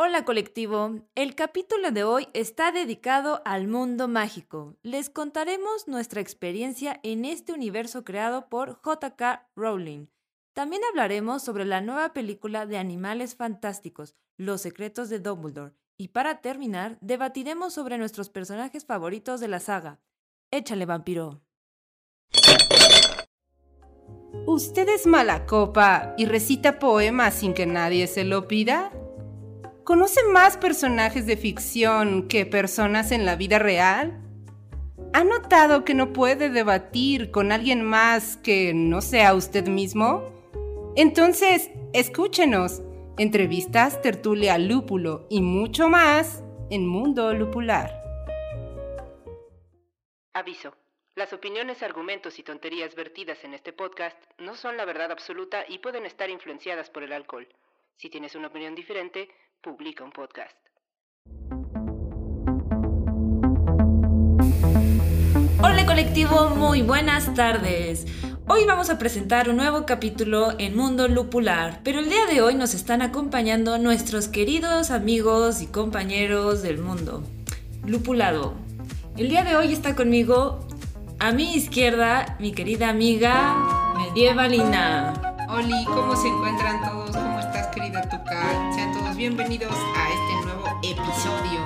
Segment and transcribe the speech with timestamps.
[0.00, 4.76] Hola colectivo, el capítulo de hoy está dedicado al mundo mágico.
[4.84, 10.06] Les contaremos nuestra experiencia en este universo creado por JK Rowling.
[10.52, 15.74] También hablaremos sobre la nueva película de Animales Fantásticos, Los Secretos de Dumbledore.
[15.96, 19.98] Y para terminar, debatiremos sobre nuestros personajes favoritos de la saga.
[20.52, 21.42] Échale, vampiro.
[24.46, 28.92] ¿Usted es mala copa y recita poemas sin que nadie se lo pida?
[29.88, 34.20] ¿Conoce más personajes de ficción que personas en la vida real?
[35.14, 40.30] ¿Ha notado que no puede debatir con alguien más que no sea usted mismo?
[40.94, 42.82] Entonces, escúchenos.
[43.16, 47.90] Entrevistas, tertulia, lúpulo y mucho más en Mundo Lupular.
[50.34, 50.74] Aviso.
[51.14, 55.78] Las opiniones, argumentos y tonterías vertidas en este podcast no son la verdad absoluta y
[55.78, 57.48] pueden estar influenciadas por el alcohol.
[57.96, 59.28] Si tienes una opinión diferente,
[59.62, 60.54] publica un podcast.
[65.62, 68.06] Hola colectivo, muy buenas tardes.
[68.46, 72.54] Hoy vamos a presentar un nuevo capítulo en Mundo Lupular, pero el día de hoy
[72.54, 77.22] nos están acompañando nuestros queridos amigos y compañeros del mundo.
[77.84, 78.54] Lupulado.
[79.16, 80.66] El día de hoy está conmigo
[81.18, 85.14] a mi izquierda mi querida amiga Medievalina.
[85.50, 87.16] Oli, ¿cómo se encuentran todos?
[87.16, 88.67] ¿Cómo estás querida Tuca?
[89.18, 91.60] Bienvenidos a este nuevo episodio.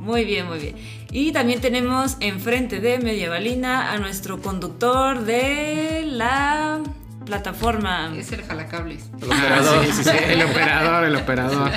[0.00, 0.76] Muy bien, muy bien.
[1.10, 6.80] Y también tenemos enfrente de Medievalina a nuestro conductor de la
[7.26, 8.14] plataforma.
[8.16, 9.10] Es el jalacables.
[9.20, 11.70] El operador, sí, sí, sí, el operador, el operador.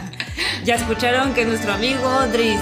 [0.64, 2.60] ya escucharon que es nuestro amigo Dries.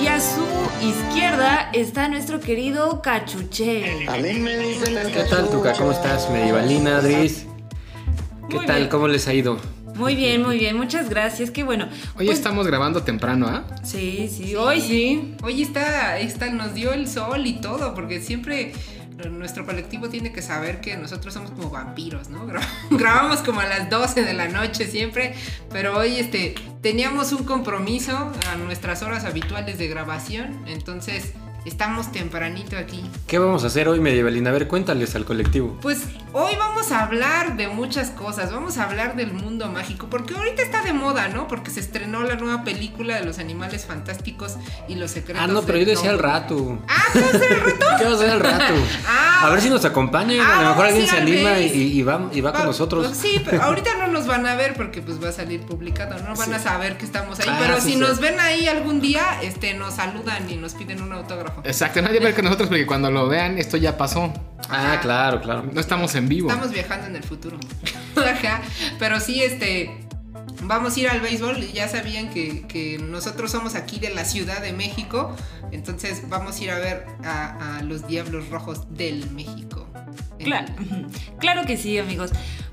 [0.00, 0.46] Y a su
[0.86, 4.06] izquierda está nuestro querido Cachuché.
[4.08, 5.72] A mí me dicen el ¿Qué tal, Tuca?
[5.72, 6.30] ¿Cómo estás?
[6.30, 7.46] Medievalina, Dris.
[8.48, 8.76] ¿Qué Muy tal?
[8.76, 8.88] bien.
[8.88, 9.58] ¿Cómo les ha ido?
[10.02, 11.52] Muy bien, muy bien, muchas gracias.
[11.52, 11.84] Qué bueno.
[12.18, 13.62] Hoy Pues- estamos grabando temprano, ¿ah?
[13.84, 15.36] Sí, sí, hoy sí.
[15.44, 18.72] Hoy está, está, nos dio el sol y todo, porque siempre
[19.30, 22.48] nuestro colectivo tiene que saber que nosotros somos como vampiros, ¿no?
[22.48, 25.34] Gra- Grabamos como a las 12 de la noche siempre,
[25.70, 31.30] pero hoy este, teníamos un compromiso a nuestras horas habituales de grabación, entonces
[31.64, 33.04] estamos tempranito aquí.
[33.26, 34.50] ¿Qué vamos a hacer hoy, Medievalina?
[34.50, 35.78] A ver, cuéntales al colectivo.
[35.80, 36.02] Pues
[36.32, 40.62] hoy vamos a hablar de muchas cosas, vamos a hablar del mundo mágico, porque ahorita
[40.62, 41.46] está de moda, ¿no?
[41.48, 44.56] Porque se estrenó la nueva película de los animales fantásticos
[44.88, 45.42] y los secretos.
[45.42, 46.40] Ah, no, pero yo decía al Dumbledore.
[46.40, 46.78] rato.
[46.88, 47.86] Ah, ¿qué va a ser el reto?
[47.98, 48.74] ¿Qué vamos a hacer al rato?
[49.06, 50.38] Ah, A ver si nos acompañan.
[50.40, 52.66] Ah, a lo mejor vamos a alguien se anima y, va, y va con Va-
[52.66, 53.06] nosotros.
[53.06, 56.18] pues sí, pero ahorita no nos van a ver porque pues va a salir publicado,
[56.20, 56.54] no van Sí.
[56.54, 57.96] a saber que estamos ahí, Ah, pero sí, si sí.
[57.98, 61.51] nos ven ahí algún día, este nos saludan y nos piden un autógrafo.
[61.64, 64.32] Exacto, Nadie ve que nosotros porque cuando lo vean esto ya pasó.
[64.68, 65.68] Ah, claro, claro.
[65.72, 66.50] No estamos en vivo.
[66.50, 67.58] Estamos viajando en el futuro.
[68.16, 68.62] Ajá,
[68.98, 69.90] pero sí, este.
[70.64, 71.60] Vamos a ir al béisbol.
[71.72, 75.34] Ya sabían que, que nosotros somos aquí de la Ciudad de México.
[75.72, 79.88] Entonces vamos a ir a ver a, a los Diablos Rojos del México.
[80.38, 80.72] Claro,
[81.38, 82.30] claro que sí, amigos.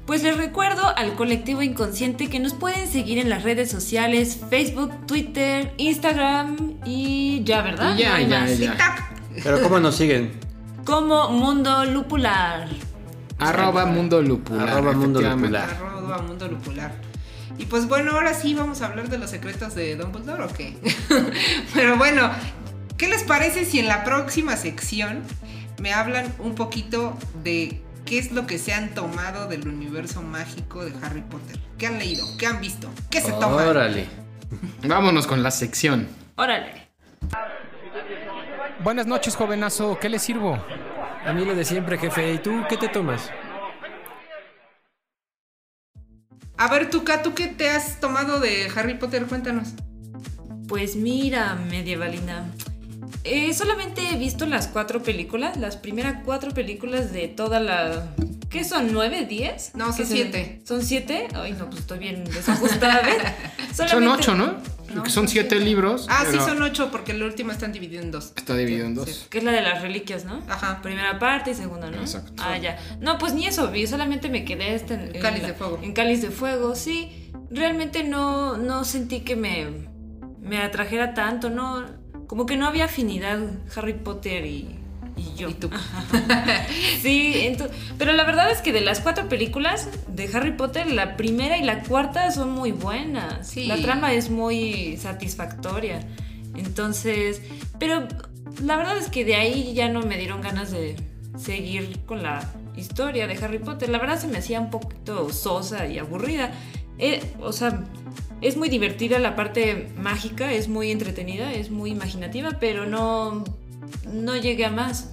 [0.09, 5.06] Pues les recuerdo al colectivo inconsciente que nos pueden seguir en las redes sociales, Facebook,
[5.06, 7.96] Twitter, Instagram y ya, ¿verdad?
[7.96, 8.75] Y ya, No ya, ya.
[8.75, 9.03] ¡Tac!
[9.44, 10.31] Pero ¿cómo nos siguen?
[10.84, 12.68] Como Mundo Lupular.
[13.38, 14.68] Arroba Mundo Lupular.
[14.68, 15.22] Arroba Mundo.
[15.22, 15.69] Lupular.
[15.69, 16.92] Arroba Mundo Lupular.
[17.59, 20.75] Y pues bueno, ahora sí vamos a hablar de los secretos de Dumbledore, ¿o qué?
[21.75, 22.31] Pero bueno,
[22.98, 25.22] ¿qué les parece si en la próxima sección
[25.80, 30.84] me hablan un poquito de qué es lo que se han tomado del universo mágico
[30.84, 31.59] de Harry Potter?
[31.78, 32.25] ¿Qué han leído?
[32.40, 32.90] ¿Qué han visto?
[33.12, 33.68] ¿Qué se toman?
[33.68, 34.08] Órale.
[34.81, 36.08] Vámonos con la sección.
[36.36, 36.90] Órale.
[38.84, 40.00] Buenas noches, jovenazo.
[40.00, 40.58] ¿Qué le sirvo?
[41.24, 42.34] A mí lo de siempre, jefe.
[42.34, 43.30] ¿Y tú qué te tomas?
[46.58, 49.28] A ver, Tuca, ¿tú qué te has tomado de Harry Potter?
[49.28, 49.75] Cuéntanos.
[50.68, 52.50] Pues mira, medievalina.
[53.24, 58.08] Eh, solamente he visto las cuatro películas, las primeras cuatro películas de toda la.
[58.50, 58.92] ¿Qué son?
[58.92, 59.25] ¿Nueve?
[59.30, 59.72] ¿Diez?
[59.75, 60.62] No, son ¿Qué se- siete.
[60.66, 61.28] ¿Son siete?
[61.36, 63.02] Ay, no, pues estoy bien desajustada.
[63.02, 63.18] ¿ves?
[63.75, 64.57] Son Solamente- ocho, ¿no?
[65.07, 66.07] Son siete libros.
[66.10, 68.34] Ah, sí, son ocho porque el último están divididos en dos.
[68.36, 69.07] Está dividido en dos.
[69.07, 69.25] Sí.
[69.30, 70.42] Que es la de las reliquias, ¿no?
[70.50, 70.81] Ajá.
[70.81, 72.00] Primera parte y segunda, ¿no?
[72.01, 72.34] Exacto.
[72.44, 72.80] Ah, ya.
[73.00, 75.80] No, pues ni eso vi, solamente me quedé hasta en, en Cáliz la- de Fuego.
[75.84, 77.31] En Cáliz de Fuego, sí.
[77.51, 79.68] Realmente no, no sentí que me,
[80.42, 81.86] me atrajera tanto, ¿no?
[82.30, 83.40] Como que no había afinidad
[83.76, 84.70] Harry Potter y,
[85.18, 85.50] y yo.
[85.50, 85.72] Y tú.
[87.02, 87.58] Sí,
[87.98, 91.64] pero la verdad es que de las cuatro películas de Harry Potter, la primera y
[91.64, 93.48] la cuarta son muy buenas.
[93.48, 93.66] Sí.
[93.66, 96.06] La trama es muy satisfactoria.
[96.56, 97.42] Entonces,
[97.80, 98.08] pero
[98.64, 100.98] la verdad es que de ahí ya no me dieron ganas de
[101.36, 102.48] seguir con la
[102.78, 103.90] historia de Harry Potter.
[103.90, 106.52] La verdad se me hacía un poquito sosa y aburrida.
[107.00, 107.86] Eh, o sea,
[108.41, 113.44] Es muy divertida la parte mágica, es muy entretenida, es muy imaginativa, pero no,
[114.12, 115.12] no llegué a más.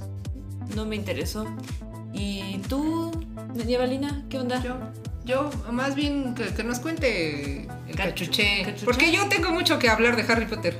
[0.74, 1.46] No me interesó.
[2.12, 3.10] ¿Y tú,
[3.56, 4.24] Medievalina?
[4.28, 4.62] ¿Qué onda?
[4.62, 4.76] Yo,
[5.24, 8.84] yo más bien que, que nos cuente el Ca- cachuché, cachuché.
[8.84, 10.78] Porque yo tengo mucho que hablar de Harry Potter.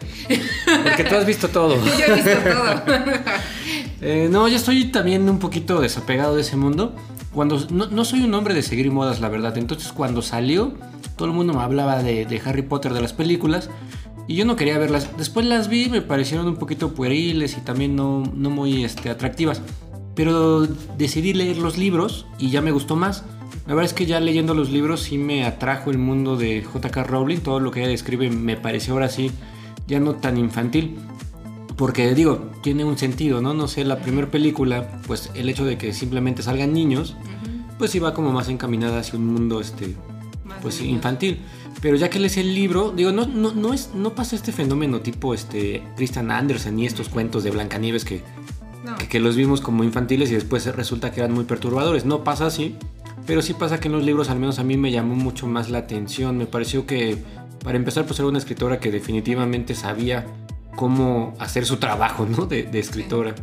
[0.85, 1.75] Porque tú has visto todo.
[1.99, 2.83] yo he visto todo.
[4.03, 6.95] Eh, no, yo estoy también un poquito desapegado de ese mundo.
[7.37, 9.59] Cuando no, no soy un hombre de seguir modas, la verdad.
[9.59, 10.73] Entonces, cuando salió,
[11.17, 13.69] todo el mundo me hablaba de, Harry Potter, de las películas.
[14.27, 15.11] Y yo no quería verlas.
[15.19, 19.61] Después las vi, me parecieron un poquito pueriles y también no, no muy este, atractivas.
[20.15, 20.67] Pero
[20.97, 23.23] decidí leer los libros y ya me gustó más.
[23.67, 27.05] La verdad es que ya leyendo los libros sí me atrajo el mundo de J.K.
[27.05, 27.41] Rowling.
[27.41, 29.31] Todo lo que ella describe me pareció ahora sí
[29.87, 30.97] ya no tan infantil.
[31.77, 33.53] Porque digo, tiene un sentido, ¿no?
[33.53, 37.15] No sé, la primera película, pues el hecho de que simplemente salgan niños,
[37.79, 39.95] pues iba como más encaminada hacia un mundo este
[40.45, 40.95] Más pues niños.
[40.97, 41.41] infantil.
[41.83, 45.01] Pero ya que lees el libro, digo, no, no, no, es, no pasa este fenómeno
[45.01, 48.23] tipo este Christian Andersen y estos cuentos de Blancanieves que,
[48.83, 48.97] No.
[48.97, 52.07] que, que los vimos como infantiles y después resulta que eran muy perturbadores.
[52.07, 52.75] No pasa así,
[53.27, 55.69] pero sí pasa que en los libros al menos a mí me llamó mucho más
[55.69, 56.39] la atención.
[56.39, 57.19] Me pareció que,
[57.63, 60.25] para empezar, pues era una escritora que definitivamente sabía
[60.77, 62.47] cómo hacer su trabajo, ¿no?
[62.47, 63.35] De, de escritora.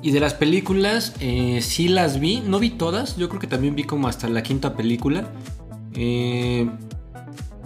[0.00, 3.76] Y de las películas, eh, sí las vi, no vi todas, yo creo que también
[3.76, 5.30] vi como hasta la quinta película.
[5.94, 6.68] Eh,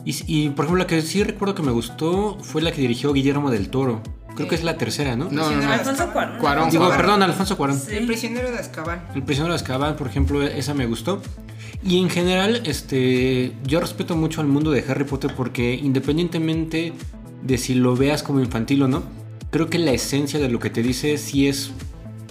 [0.05, 3.13] y, y, por ejemplo la que sí recuerdo que me gustó fue la que dirigió
[3.13, 4.03] Guillermo del Toro.
[4.37, 5.31] Creo que es la tercera, ¿no?
[5.31, 5.73] No, no, no.
[5.73, 6.39] Alfonso Cuarón.
[6.39, 6.71] Cuarón.
[6.71, 7.79] Digo, perdón, Alfonso Cuarón.
[7.79, 7.97] Sí.
[7.97, 9.07] El prisionero de Azkaban.
[9.15, 11.23] El prisionero de Azkaban, por ejemplo, esa me gustó.
[11.83, 16.93] Y en general, este, yo respeto mucho al mundo de Harry Potter porque independientemente
[17.47, 19.03] de si lo veas como infantil o no,
[19.51, 21.73] creo que la esencia de lo que te dice sí es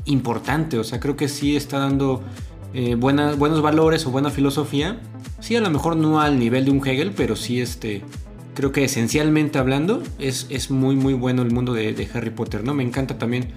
[0.05, 0.77] importante.
[0.77, 2.21] O sea, creo que sí está dando
[2.73, 4.99] eh, buenas, buenos valores o buena filosofía.
[5.39, 8.01] Sí, a lo mejor no al nivel de un Hegel, pero sí este,
[8.53, 12.73] creo que esencialmente hablando es, es muy muy bueno el mundo de, Harry Potter, ¿no?
[12.73, 13.49] Me encanta también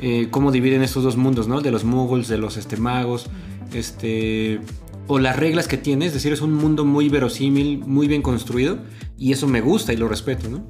[0.00, 1.60] eh, cómo dividen estos dos mundos, ¿no?
[1.60, 3.26] De los muggles, de los este, magos,
[3.72, 4.60] este...
[5.06, 8.78] O las reglas que tiene, es decir, es un mundo muy verosímil, muy bien construido,
[9.18, 10.64] y eso me gusta y lo respeto, ¿no?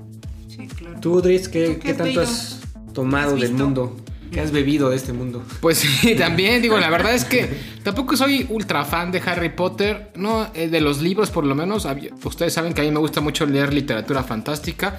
[1.05, 2.61] Tú, Dries, ¿qué, ¿Tú qué tanto has
[2.95, 3.95] tomado ¿Has del mundo?
[4.33, 5.45] ¿Qué has bebido de este mundo?
[5.61, 7.47] Pues sí, también digo, la verdad es que
[7.83, 11.87] tampoco soy ultra fan de Harry Potter, no, eh, de los libros por lo menos.
[12.25, 14.97] Ustedes saben que a mí me gusta mucho leer literatura fantástica.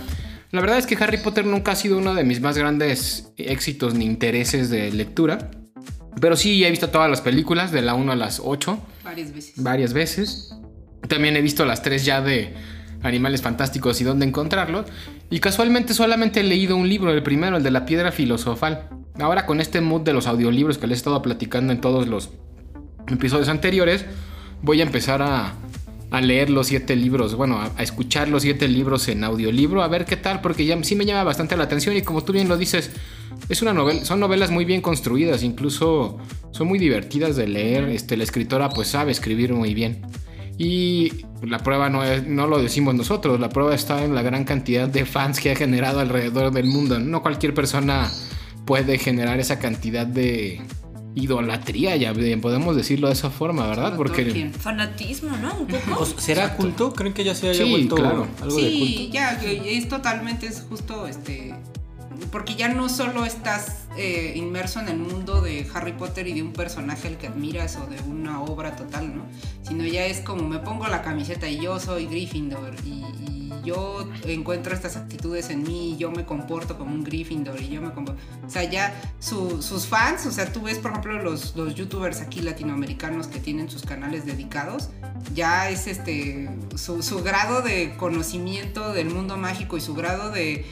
[0.52, 3.96] La verdad es que Harry Potter nunca ha sido uno de mis más grandes éxitos
[3.96, 5.50] ni intereses de lectura.
[6.22, 9.54] Pero sí he visto todas las películas, de la 1 a las 8, Varias veces.
[9.56, 10.56] varias veces.
[11.08, 12.54] También he visto las tres ya de
[13.06, 14.86] Animales Fantásticos y dónde encontrarlos.
[15.30, 18.90] Y casualmente solamente he leído un libro, el primero, el de la piedra filosofal.
[19.20, 22.32] Ahora con este mood de los audiolibros que les he estado platicando en todos los
[23.08, 24.06] episodios anteriores,
[24.62, 25.54] voy a empezar a,
[26.22, 30.06] leer los siete libros, bueno, a, a escuchar los siete libros en audiolibro, a ver
[30.06, 32.56] qué tal, porque ya sí me llama bastante la atención y como tú bien lo
[32.56, 32.92] dices,
[33.50, 36.18] es una novela, son novelas muy bien construidas, incluso
[36.52, 40.04] son muy divertidas de leer, este, la escritora pues sabe escribir muy bien.
[40.58, 41.12] Y
[41.42, 44.88] la prueba no, es, no lo decimos nosotros, la prueba está en la gran cantidad
[44.88, 46.98] de fans que ha generado alrededor del mundo.
[47.00, 48.10] No cualquier persona
[48.66, 50.62] puede generar esa cantidad de
[51.14, 53.96] idolatría, ya podemos decirlo de esa forma, ¿verdad?
[53.96, 54.52] Porque.
[54.58, 55.56] Fanatismo, ¿no?
[55.60, 56.06] Un poco.
[56.18, 56.94] ¿Será culto?
[56.94, 58.28] ¿Creen que ya se haya Sí, vuelto claro.
[58.42, 59.14] algo de Sí, culto?
[59.14, 61.54] ya, que es totalmente, es justo, este,
[62.32, 66.42] porque ya no solo estás eh, inmerso en el mundo de Harry Potter y de
[66.42, 69.26] un personaje al que admiras o de una obra total, ¿no?
[69.64, 74.08] Sino ya es como me pongo la camiseta y yo soy Gryffindor y, y yo
[74.26, 77.92] encuentro estas actitudes en mí y yo me comporto como un Gryffindor y yo me
[77.92, 78.22] comporto...
[78.46, 82.22] O sea, ya su- sus fans, o sea, tú ves, por ejemplo, los, los youtubers
[82.22, 84.90] aquí latinoamericanos que tienen sus canales dedicados,
[85.34, 90.66] ya es este su, su grado de conocimiento del mundo mágico y su grado de,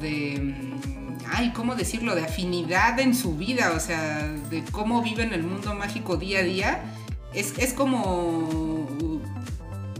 [0.00, 2.14] de mm, ay, ¿cómo decirlo?
[2.14, 6.42] de afinidad en su vida, o sea, de cómo viven el mundo mágico día a
[6.42, 6.82] día,
[7.32, 8.88] es, es como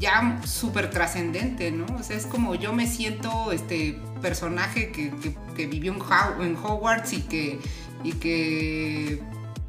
[0.00, 1.86] ya súper trascendente, ¿no?
[1.98, 6.42] O sea, es como yo me siento este personaje que, que- que vivió en, How-
[6.42, 7.58] en Hogwarts y que,
[8.02, 9.20] y que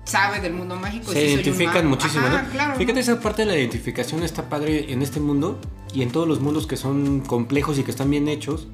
[0.05, 1.11] sabe del mundo mágico.
[1.11, 2.49] Se identifican muchísimo, Ajá, ¿no?
[2.49, 2.99] claro, Fíjate, ¿no?
[2.99, 5.59] esa parte de la identificación está padre en este mundo
[5.93, 8.67] y en todos los mundos que son complejos y que están bien hechos,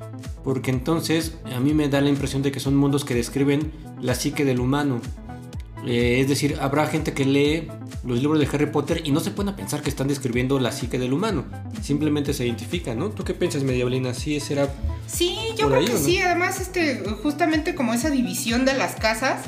[0.44, 4.14] porque entonces a mí me da la impresión de que son mundos que describen la
[4.16, 5.02] psique del humano.
[5.86, 7.68] Eh, es decir, habrá gente que lee
[8.08, 10.98] los libros de Harry Potter y no se a pensar que están describiendo la psique
[10.98, 11.46] del humano.
[11.82, 13.10] Simplemente se identifican, ¿no?
[13.10, 14.14] ¿Tú qué piensas, Mediablina?
[14.14, 14.70] ¿Sí será
[15.08, 16.20] Sí, yo creo ahí, que sí.
[16.20, 19.42] Además, este, justamente como esa división de las casas,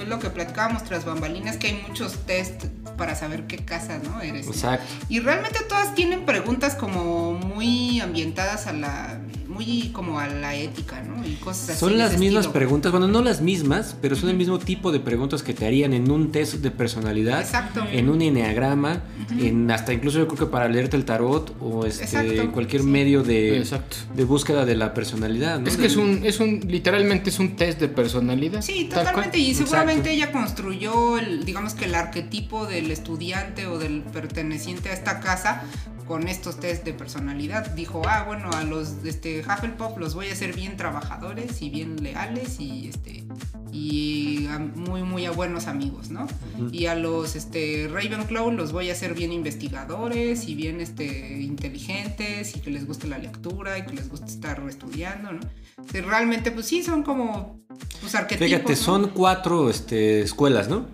[0.00, 2.66] es lo que platicábamos tras bambalinas, que hay muchos test
[2.96, 4.20] para saber qué casa, ¿no?
[4.20, 4.46] Eres.
[4.46, 4.86] Exacto.
[5.08, 9.20] Y realmente todas tienen preguntas como muy ambientadas a la
[9.58, 11.26] muy como a la ética, ¿no?
[11.26, 11.80] Y cosas así.
[11.80, 12.52] Son las mismas estilo.
[12.52, 15.92] preguntas, bueno, no las mismas, pero son el mismo tipo de preguntas que te harían
[15.92, 17.84] en un test de personalidad, Exacto.
[17.90, 19.02] en un enneagrama,
[19.38, 22.88] en hasta incluso yo creo que para leerte el tarot o este Exacto, cualquier sí.
[22.88, 23.96] medio de, Exacto.
[24.14, 25.68] de búsqueda de la personalidad, ¿no?
[25.68, 28.62] Es que es un, es un, literalmente es un test de personalidad.
[28.62, 29.38] Sí, totalmente.
[29.38, 29.70] Y Exacto.
[29.70, 35.20] seguramente ella construyó, el, digamos que el arquetipo del estudiante o del perteneciente a esta
[35.20, 35.62] casa
[36.08, 37.70] con estos test de personalidad.
[37.74, 42.02] Dijo, ah, bueno, a los este, Hufflepuff los voy a hacer bien trabajadores y bien
[42.02, 43.24] leales y este
[43.70, 46.26] y a- muy muy a buenos amigos, ¿no?
[46.72, 52.56] Y a los este Ravenclaw los voy a hacer bien investigadores y bien este inteligentes
[52.56, 55.40] y que les guste la lectura y que les guste estar estudiando, ¿no?
[55.92, 57.60] Realmente pues sí son como
[58.00, 58.46] pues arquetipos.
[58.48, 58.76] Fíjate, ¿no?
[58.76, 60.86] son cuatro este, escuelas, ¿no?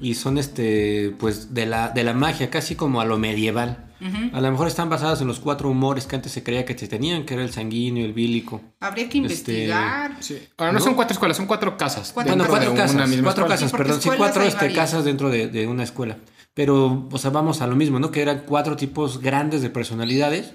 [0.00, 3.89] Y son este, pues, de la, de la magia, casi como a lo medieval.
[4.00, 4.36] Ujú.
[4.36, 6.88] A lo mejor están basadas en los cuatro humores que antes se creía que se
[6.88, 8.60] tenían, que era el sanguíneo, el bílico.
[8.80, 10.16] Habría que Este, investigar.
[10.20, 10.38] Sí.
[10.56, 10.84] Ahora no, ¿No?
[10.84, 12.12] son cuatro escuelas, son cuatro casas.
[12.12, 13.54] Cuatro Bueno, cuatro de casas, una misma cuatro escuela.
[13.56, 16.16] casas, Sí, perdón, sí, cuatro este, casas dentro de, de una escuela.
[16.54, 18.10] Pero, o sea, vamos a lo mismo, ¿no?
[18.10, 20.52] Que eran cuatro tipos grandes de personalidades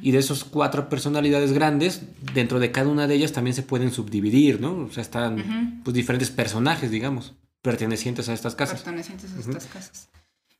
[0.00, 2.02] y de esos cuatro personalidades grandes,
[2.34, 4.72] dentro de cada una de ellas también se pueden subdividir, ¿no?
[4.86, 5.82] O sea, están Ujú.
[5.84, 8.80] pues diferentes personajes, digamos, pertenecientes a estas casas.
[8.82, 10.08] pertenecientes a estas casas.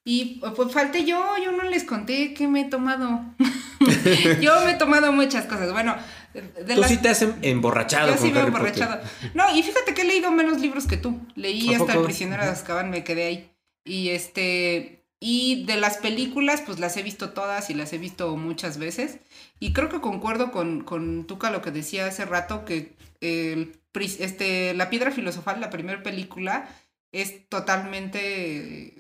[0.09, 3.25] Y pues falté yo, yo no les conté que me he tomado.
[4.41, 5.73] yo me he tomado muchas cosas.
[5.73, 5.97] Bueno,
[6.33, 6.89] de Tú las...
[6.89, 8.47] sí te has em- emborrachado yo sí me he Potter.
[8.47, 9.01] emborrachado.
[9.35, 11.19] No, y fíjate que he leído menos libros que tú.
[11.35, 13.51] Leí ¿A hasta El prisionero de Azkaban, me quedé ahí.
[13.85, 15.03] Y este...
[15.19, 19.17] Y de las películas, pues las he visto todas y las he visto muchas veces.
[19.59, 23.77] Y creo que concuerdo con, con Tuca lo que decía hace rato, que el,
[24.21, 26.69] este, La Piedra Filosofal, la primera película,
[27.11, 28.95] es totalmente...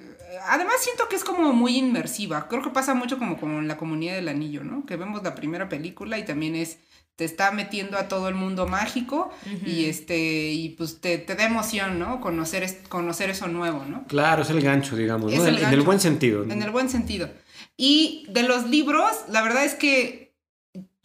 [0.49, 2.49] Además siento que es como muy inmersiva.
[2.49, 4.85] Creo que pasa mucho como, como en la comunidad del anillo, ¿no?
[4.87, 6.79] Que vemos la primera película y también es...
[7.17, 9.31] Te está metiendo a todo el mundo mágico
[9.65, 12.21] y este y pues te, te da emoción, ¿no?
[12.21, 14.05] Conocer, es- conocer eso nuevo, ¿no?
[14.07, 15.47] Claro, es el gancho, digamos, ¿no?
[15.47, 16.43] el En- en el buen sentido.
[16.43, 17.31] En el buen sentido.
[17.79, 20.26] Y de los libros, la verdad es que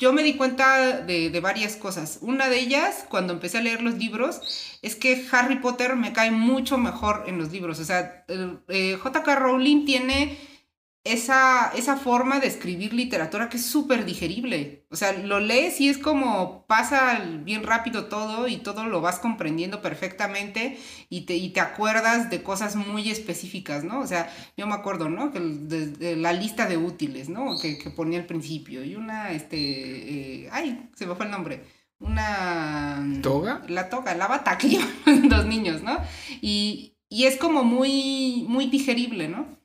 [0.02, 2.18] yo me di cuenta de, varias cosas.
[2.22, 4.42] Una de ellas, cuando empecé a leer los libros,
[4.82, 7.80] es que Harry Potter me cae mucho mejor en los libros.
[7.80, 9.36] O sea, eh, J.K.
[9.36, 10.40] Rowling tiene
[11.04, 14.86] esa, esa forma de escribir literatura que es súper digerible.
[14.92, 19.18] O sea, lo lees y es como pasa bien rápido todo y todo lo vas
[19.18, 20.78] comprendiendo perfectamente
[21.10, 24.00] y te, y te acuerdas de cosas muy específicas, ¿no?
[24.02, 25.32] O sea, yo me acuerdo, ¿no?
[25.32, 27.58] Que de, de la lista de útiles, ¿no?
[27.60, 28.84] Que, que ponía al principio.
[28.84, 29.58] Y una, este,
[30.46, 31.64] eh, ay, se me fue el nombre.
[32.00, 33.04] Una...
[33.22, 33.64] ¿Toga?
[33.68, 35.98] La toga, la bata que llevan los niños, ¿no?
[36.42, 39.61] Y, y es como muy, muy digerible, ¿no?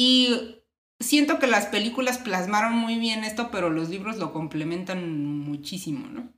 [0.00, 0.62] Y
[1.00, 6.32] siento que las películas plasmaron muy bien esto, pero los libros lo complementan muchísimo, ¿no?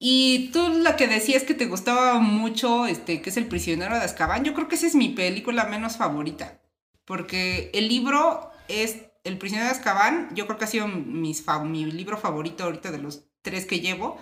[0.00, 4.04] Y tú la que decías que te gustaba mucho, este, que es El prisionero de
[4.04, 6.60] Azkaban, yo creo que esa es mi película menos favorita.
[7.04, 12.18] Porque el libro es El prisionero de Azkaban, yo creo que ha sido mi libro
[12.18, 14.20] favorito ahorita de los tres que llevo.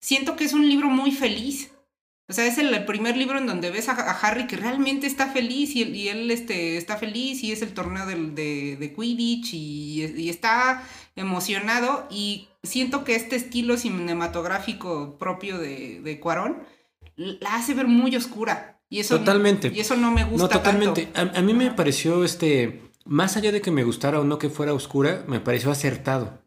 [0.00, 1.70] Siento que es un libro muy feliz.
[2.28, 5.28] O sea, es el, primer libro en donde ves a, a Harry que realmente está
[5.28, 8.92] feliz y él, y él este, está feliz y es el torneo del- de, de
[8.94, 10.82] Quidditch y, y está
[11.14, 16.58] emocionado y siento que este estilo cinematográfico propio de, de Cuarón
[17.16, 18.80] la hace ver muy oscura.
[18.88, 19.68] Y eso, Totalmente.
[19.74, 21.06] Y eso no me gusta No, totalmente.
[21.06, 21.36] tanto.
[21.36, 24.48] A, a mí me pareció, este, más allá de que me gustara o no que
[24.50, 26.42] fuera oscura, me pareció acertado.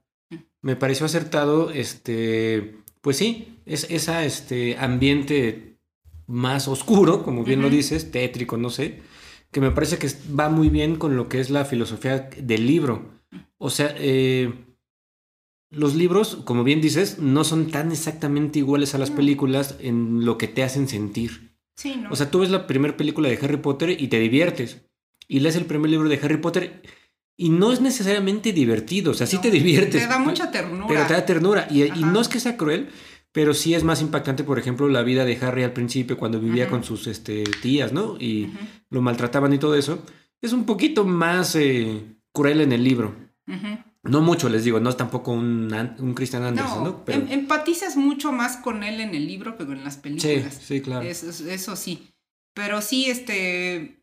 [0.61, 5.77] Me pareció acertado, este, pues sí, es esa, este, ambiente
[6.27, 9.01] más oscuro, como bien lo dices, tétrico, no sé,
[9.51, 13.19] que me parece que va muy bien con lo que es la filosofía del libro.
[13.57, 14.53] O sea, eh,
[15.71, 19.15] los libros, como bien dices, no son tan exactamente iguales a las No.
[19.17, 21.55] películas en lo que te hacen sentir.
[21.75, 22.09] Sí, ¿no?
[22.11, 24.81] O sea, tú ves la primera película de Harry Potter y te diviertes.
[25.27, 26.81] Y lees el primer libro de Harry Potter
[27.41, 29.11] y no es necesariamente divertido.
[29.11, 30.01] O sea, sí te diviertes.
[30.01, 30.87] Te da mucha ternura.
[30.89, 31.67] Pero te da ternura.
[31.71, 32.89] Y, no es que sea cruel,
[33.31, 36.67] pero sí es más impactante, por ejemplo, la vida de Harry al principio cuando vivía
[36.69, 38.17] con sus este, tías, ¿no?
[38.19, 38.51] Y
[38.89, 40.03] lo maltrataban y todo eso.
[40.41, 43.15] Es un poquito más eh, cruel en el libro.
[44.03, 46.89] No mucho, les digo, no es tampoco un, un Christian Anderson, ¿no?
[46.89, 49.99] No, Pero, em- empatizas mucho más con él en el libro que en las sí,
[50.01, 50.59] películas.
[50.61, 51.07] sí, claro.
[51.07, 52.09] Eso, eso sí.
[52.53, 53.98] Pero sí, este.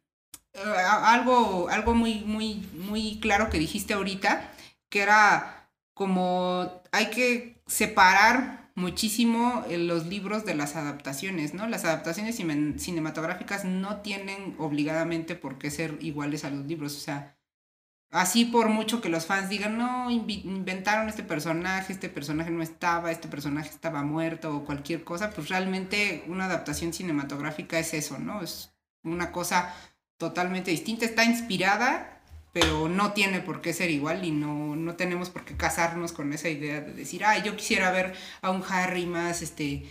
[0.64, 4.50] Algo, algo muy, muy, muy claro que dijiste ahorita,
[4.88, 11.66] que era como hay que separar muchísimo eh, los libros de las adaptaciones, ¿no?
[11.66, 17.36] Las adaptaciones cinematográficas no tienen obligadamente por qué ser iguales a los libros, o sea,
[18.10, 23.10] así por mucho que los fans digan, no, inventaron este personaje, este personaje no estaba,
[23.10, 28.42] este personaje estaba muerto o cualquier cosa, pues realmente una adaptación cinematográfica es eso, ¿no?
[28.42, 29.74] Es una cosa
[30.18, 32.16] totalmente distinta, está inspirada
[32.56, 36.32] pero no tiene por qué ser igual y no, no tenemos por qué casarnos con
[36.32, 39.84] esa idea de decir, ay, yo quisiera ver a un Harry más, este,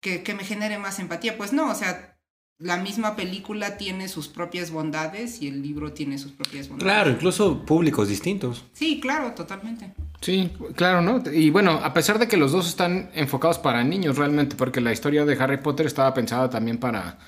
[0.00, 1.36] que, que me genere más empatía.
[1.36, 2.16] Pues no, o sea,
[2.58, 6.92] la misma película tiene sus propias bondades y el libro tiene sus propias bondades.
[6.92, 8.64] Claro, incluso públicos distintos.
[8.72, 9.92] Sí, claro, totalmente.
[10.20, 11.24] Sí, claro, ¿no?
[11.32, 14.92] Y bueno, a pesar de que los dos están enfocados para niños realmente, porque la
[14.92, 17.18] historia de Harry Potter estaba pensada también para,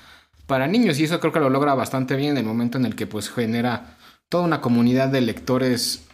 [0.47, 2.95] para niños y eso creo que lo logra bastante bien en el momento en el
[2.95, 3.97] que pues genera
[4.29, 6.05] toda una comunidad de lectores,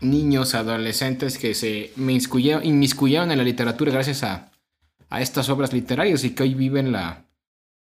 [0.00, 4.52] niños, adolescentes que se inmiscuyeron en la literatura gracias a,
[5.08, 7.26] a estas obras literarias y que hoy viven la,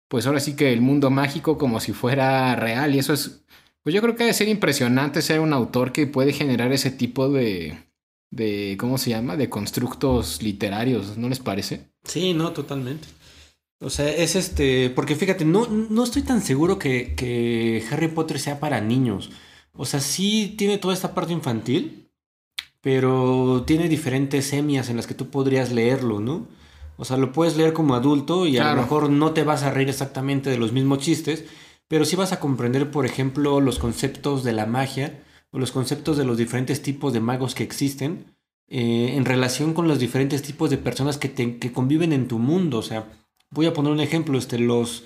[0.08, 3.44] pues ahora sí que el mundo mágico como si fuera real y eso es,
[3.82, 7.28] pues yo creo que debe ser impresionante ser un autor que puede generar ese tipo
[7.28, 7.78] de,
[8.30, 9.36] de, ¿cómo se llama?
[9.36, 11.90] De constructos literarios, ¿no les parece?
[12.04, 13.08] Sí, no, totalmente.
[13.80, 18.38] O sea, es este, porque fíjate, no, no estoy tan seguro que, que Harry Potter
[18.38, 19.30] sea para niños.
[19.74, 22.10] O sea, sí tiene toda esta parte infantil,
[22.80, 26.48] pero tiene diferentes semias en las que tú podrías leerlo, ¿no?
[26.96, 29.70] O sea, lo puedes leer como adulto y a lo mejor no te vas a
[29.70, 31.44] reír exactamente de los mismos chistes,
[31.88, 36.16] pero sí vas a comprender, por ejemplo, los conceptos de la magia o los conceptos
[36.16, 38.34] de los diferentes tipos de magos que existen
[38.68, 42.78] eh, en relación con los diferentes tipos de personas que, que conviven en tu mundo.
[42.78, 43.06] O sea,
[43.50, 45.04] voy a poner un ejemplo, este, los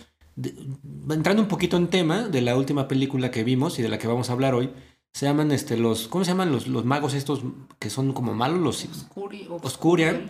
[1.10, 4.06] entrando un poquito en tema de la última película que vimos y de la que
[4.06, 4.70] vamos a hablar hoy,
[5.12, 7.42] se llaman este los ¿cómo se llaman los, los magos estos
[7.78, 8.86] que son como malos los
[9.62, 10.28] Oscurian?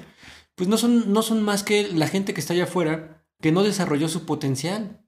[0.54, 3.62] Pues no son no son más que la gente que está allá afuera que no
[3.62, 5.00] desarrolló su potencial.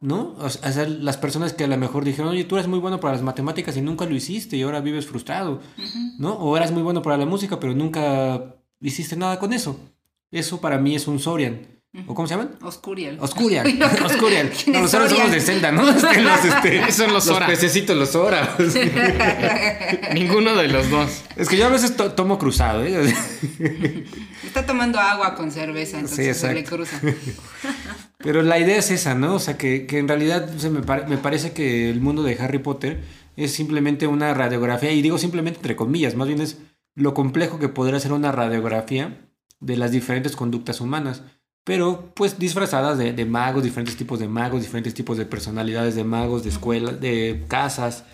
[0.00, 0.34] ¿No?
[0.38, 3.14] O sea, las personas que a lo mejor dijeron, oye, tú eres muy bueno para
[3.14, 5.62] las matemáticas y nunca lo hiciste y ahora vives frustrado,
[6.18, 6.34] ¿no?
[6.34, 9.80] O eras muy bueno para la música pero nunca hiciste nada con eso.
[10.30, 11.77] Eso para mí es un Sorian.
[12.06, 12.56] ¿O cómo se llaman?
[12.62, 13.18] Oscurial.
[13.20, 13.66] Oscurial.
[14.04, 14.52] Oscurial.
[14.68, 15.82] No, los Oras somos de Zelda, ¿no?
[15.82, 16.04] Los,
[16.44, 18.50] este, son los, los pececitos, los Oras.
[20.14, 21.22] Ninguno de los dos.
[21.36, 23.14] Es que yo a veces tomo cruzado, ¿eh?
[24.44, 27.00] Está tomando agua con cerveza, entonces se le cruza.
[28.18, 29.34] Pero la idea es esa, ¿no?
[29.34, 33.00] O sea, que, que en realidad me, me parece que el mundo de Harry Potter
[33.36, 36.58] es simplemente una radiografía, y digo simplemente entre comillas, más bien es
[36.96, 41.22] lo complejo que podría ser una radiografía de las diferentes conductas humanas
[41.68, 46.42] pero pues disfrazadas de, magos, diferentes tipos de magos, diferentes tipos de personalidades de magos,
[46.42, 48.04] de escuelas, de casas,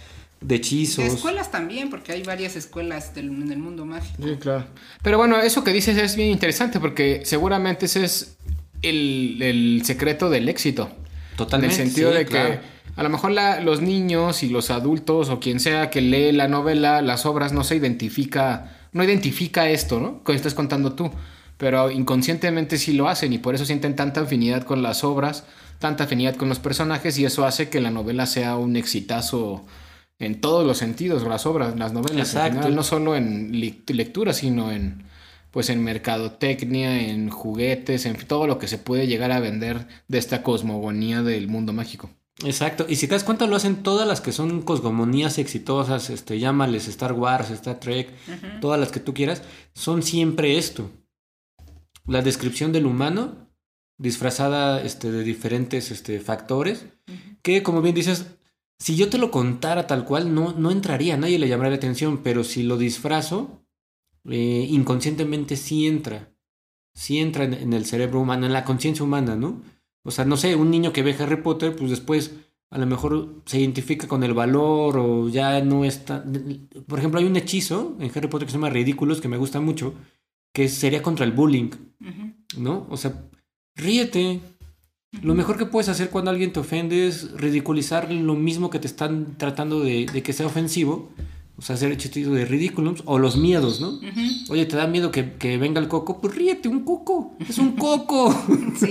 [0.41, 1.05] de hechizos.
[1.05, 4.21] De escuelas también, porque hay varias escuelas del, en el mundo mágico.
[4.21, 4.67] Sí, claro.
[5.05, 8.37] Pero bueno, eso que dices es bien interesante porque seguramente ese es
[8.83, 10.91] el, secreto del éxito.
[11.37, 11.77] Totalmente.
[11.77, 12.59] En el sentido de que
[12.97, 13.31] a lo mejor
[13.63, 17.63] los niños y los adultos o quien sea que lee la novela, las obras, no
[17.63, 20.25] se identifica, no identifica esto, ¿no?
[20.25, 21.13] Que estás contando tú
[21.57, 25.45] pero inconscientemente sí lo hacen y por eso sienten tanta afinidad con las obras,
[25.79, 29.65] tanta afinidad con los personajes y eso hace que la novela sea un exitazo
[30.19, 32.37] en todos los sentidos, las obras, las novelas,
[32.71, 33.51] no solo en
[33.87, 35.05] lectura, sino en
[35.51, 40.19] pues en mercadotecnia, en juguetes, en todo lo que se puede llegar a vender de
[40.19, 42.11] esta cosmogonía del mundo mágico.
[42.45, 46.41] Exacto, y si te das cuenta lo hacen todas las que son cosmogonías exitosas, este,
[46.41, 48.11] llámales Star Wars, Star Trek,
[48.61, 49.43] todas las que tú quieras,
[49.75, 50.91] son siempre esto
[52.07, 53.51] la descripción del humano
[53.99, 56.87] disfrazada este, de diferentes este, factores
[57.43, 58.37] que, como bien dices,
[58.79, 62.19] si yo te lo contara tal cual, no, no entraría, nadie le llamaría la atención,
[62.23, 63.65] pero si lo disfrazo,
[64.29, 66.35] eh, inconscientemente sí entra,
[66.95, 69.63] sí entra en, el cerebro humano, en la conciencia humana, ¿no?
[70.03, 72.33] O sea, no sé, un niño que ve Harry Potter, pues después
[72.71, 76.25] a lo mejor se identifica con el valor o ya no está...
[76.87, 79.61] Por ejemplo, hay un hechizo en Harry Potter que se llama Ridículos, que me gusta
[79.61, 79.95] mucho,
[80.55, 81.71] que sería contra el bullying,
[82.57, 82.87] ¿no?
[82.89, 83.13] O sea,
[83.75, 84.41] ríete.
[85.21, 88.87] Lo mejor que puedes hacer cuando alguien te ofende es ridiculizar lo mismo que te
[88.87, 91.13] están tratando de, que sea ofensivo.
[91.57, 94.01] O sea, hacer el chistito de ridículos o los miedos, ¿no?
[94.49, 96.21] Oye, ¿te da miedo que, venga el coco?
[96.21, 97.37] Pues ríete, un coco.
[97.49, 98.33] Es un coco.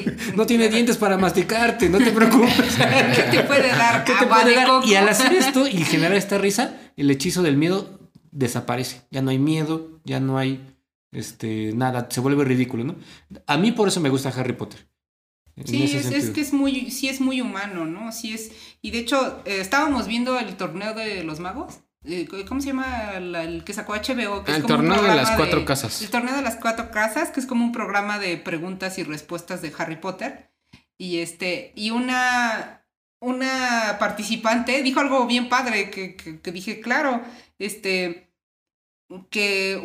[0.36, 2.76] no tiene dientes para masticarte, no te preocupes.
[3.16, 4.04] ¿Qué te puede dar?
[4.04, 4.86] ¿Qué te puede dar?
[4.86, 9.02] Y al hacer esto y generar esta risa, el hechizo del miedo desaparece.
[9.12, 10.73] Ya no hay miedo, ya no hay
[11.14, 12.96] este, nada, se vuelve ridículo, ¿no?
[13.48, 14.88] A mí por eso me gusta Harry Potter.
[15.66, 18.12] Sí, es, que es muy, sí es muy humano, ¿no?
[18.12, 21.80] Sí es, y de hecho, eh, estábamos viendo el torneo de los magos.
[22.06, 24.44] eh, ¿Cómo se llama la- el que sacó HBO?
[24.44, 26.02] Que Ah, es el como un torneo de las cuatro casas.
[26.02, 29.62] El torneo de las cuatro casas, que es como un programa de preguntas y respuestas
[29.62, 30.50] de Harry Potter.
[30.98, 32.84] Y este, y una,
[33.22, 37.22] una participante dijo algo bien padre que, que- que dije, claro,
[37.60, 38.33] este,
[39.30, 39.80] que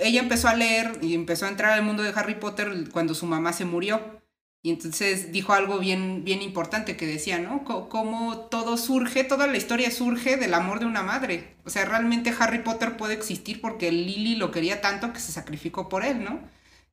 [0.00, 3.26] ella empezó a leer y empezó a entrar al mundo de Harry Potter cuando su
[3.26, 4.22] mamá se murió.
[4.62, 7.64] Y entonces dijo algo bien, bien importante que decía, ¿no?
[7.64, 11.56] Co- Cómo todo surge, toda la historia surge del amor de una madre.
[11.66, 15.88] O sea, realmente Harry Potter puede existir porque Lily lo quería tanto que se sacrificó
[15.90, 16.40] por él, ¿no?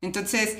[0.01, 0.57] Entonces,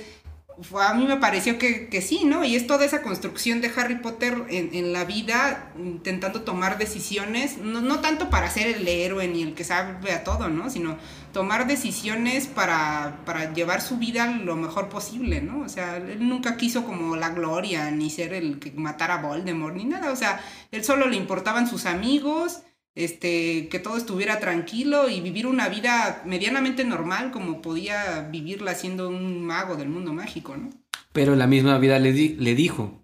[0.80, 2.44] a mí me pareció que, que sí, ¿no?
[2.44, 7.58] Y es toda esa construcción de Harry Potter en, en la vida, intentando tomar decisiones,
[7.58, 10.70] no, no tanto para ser el héroe ni el que sabe a todo, ¿no?
[10.70, 10.98] Sino
[11.34, 15.62] tomar decisiones para, para llevar su vida lo mejor posible, ¿no?
[15.62, 19.76] O sea, él nunca quiso como la gloria, ni ser el que matara a Voldemort,
[19.76, 20.12] ni nada.
[20.12, 22.62] O sea, él solo le importaban sus amigos,
[22.96, 29.08] este, que todo estuviera tranquilo y vivir una vida medianamente normal como podía vivirla siendo
[29.10, 30.70] un mago del mundo mágico, ¿no?
[31.14, 33.02] Pero la misma vida le, di- le dijo,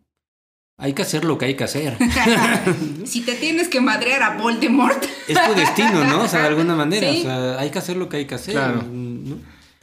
[0.77, 1.97] hay que hacer lo que hay que hacer.
[3.05, 6.21] si te tienes que madrear a Voldemort, Es tu destino, ¿no?
[6.23, 7.11] O sea, de alguna manera.
[7.11, 7.19] Sí.
[7.19, 8.53] O sea, hay que hacer lo que hay que hacer.
[8.53, 8.83] Claro.
[8.83, 9.37] ¿no?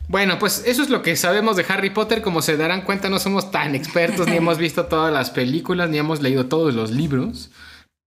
[0.08, 2.22] Bueno, pues eso es lo que sabemos de Harry Potter.
[2.22, 5.98] Como se darán cuenta, no somos tan expertos, ni hemos visto todas las películas, ni
[5.98, 7.50] hemos leído todos los libros.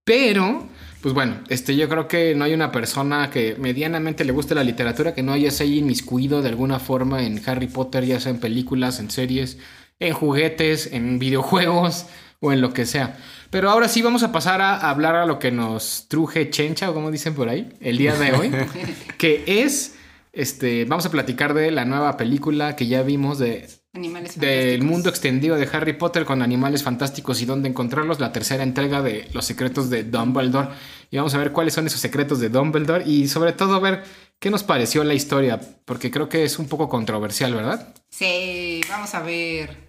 [0.04, 0.66] Pero,
[1.00, 4.64] pues bueno, este, yo creo que no hay una persona que medianamente le guste la
[4.64, 8.32] literatura que no haya se haya inmiscuido de alguna forma en Harry Potter, ya sea
[8.32, 9.58] en películas, en series,
[10.00, 12.06] en juguetes, en videojuegos
[12.40, 13.16] o en lo que sea.
[13.50, 16.94] Pero ahora sí vamos a pasar a hablar a lo que nos truje chencha, o
[16.94, 18.50] como dicen por ahí, el día de hoy,
[19.18, 19.96] que es,
[20.32, 24.86] este, vamos a platicar de la nueva película que ya vimos de animales del fantásticos.
[24.90, 29.28] mundo extendido de Harry Potter con animales fantásticos y dónde encontrarlos, la tercera entrega de
[29.32, 30.70] Los secretos de Dumbledore.
[31.10, 34.04] Y vamos a ver cuáles son esos secretos de Dumbledore y sobre todo ver
[34.38, 37.94] qué nos pareció la historia, porque creo que es un poco controversial, ¿verdad?
[38.08, 39.88] Sí, vamos a ver.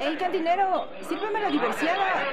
[0.00, 0.88] ¡Ey, cantinero!
[1.08, 2.24] ¡Sírveme la diversiada!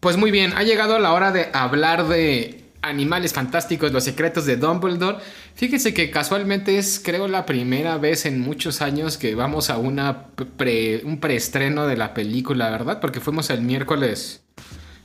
[0.00, 4.56] Pues muy bien, ha llegado la hora de hablar de animales fantásticos, los secretos de
[4.56, 5.18] Dumbledore.
[5.54, 10.26] Fíjense que casualmente es, creo, la primera vez en muchos años que vamos a una
[10.56, 13.00] pre- un preestreno de la película, ¿verdad?
[13.00, 14.44] Porque fuimos el miércoles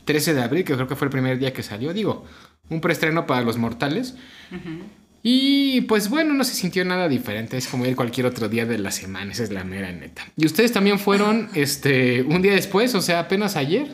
[0.05, 1.93] 13 de abril, que creo que fue el primer día que salió.
[1.93, 2.25] Digo,
[2.69, 4.15] un preestreno para los mortales.
[5.23, 7.57] Y pues bueno, no se sintió nada diferente.
[7.57, 10.25] Es como ir cualquier otro día de la semana, esa es la mera neta.
[10.37, 13.93] Y ustedes también fueron este, un día después, o sea, apenas ayer.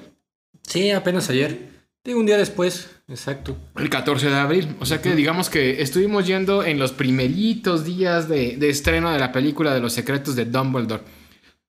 [0.67, 1.72] Sí, apenas ayer.
[2.05, 3.55] Digo, un día después, exacto.
[3.77, 4.75] El 14 de abril.
[4.81, 9.19] O sea que digamos que estuvimos yendo en los primeritos días de, de estreno de
[9.19, 11.03] la película de los secretos de Dumbledore.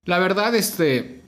[0.05, 1.23] La verdad, este.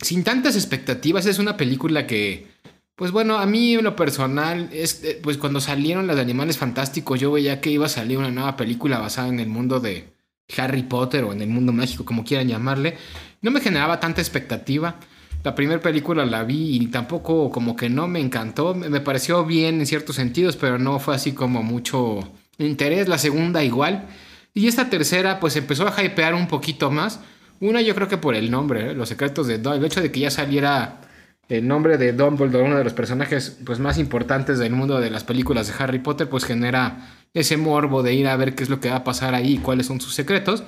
[0.00, 2.46] Sin tantas expectativas, es una película que.
[2.94, 6.58] Pues bueno, a mí en lo personal, es, eh, pues cuando salieron las de Animales
[6.58, 10.12] Fantásticos, yo veía que iba a salir una nueva película basada en el mundo de
[10.56, 12.96] Harry Potter o en el mundo mágico, como quieran llamarle.
[13.40, 15.00] No me generaba tanta expectativa.
[15.44, 18.74] La primera película la vi y tampoco como que no me encantó.
[18.74, 22.20] Me pareció bien en ciertos sentidos, pero no fue así como mucho
[22.58, 23.08] interés.
[23.08, 24.06] La segunda igual.
[24.54, 27.20] Y esta tercera pues empezó a hypear un poquito más.
[27.60, 28.94] Una yo creo que por el nombre, ¿eh?
[28.94, 29.78] Los secretos de Dumbledore.
[29.78, 31.00] El hecho de que ya saliera
[31.48, 35.24] el nombre de Dumbledore, uno de los personajes pues, más importantes del mundo de las
[35.24, 38.80] películas de Harry Potter, pues genera ese morbo de ir a ver qué es lo
[38.80, 40.62] que va a pasar ahí y cuáles son sus secretos.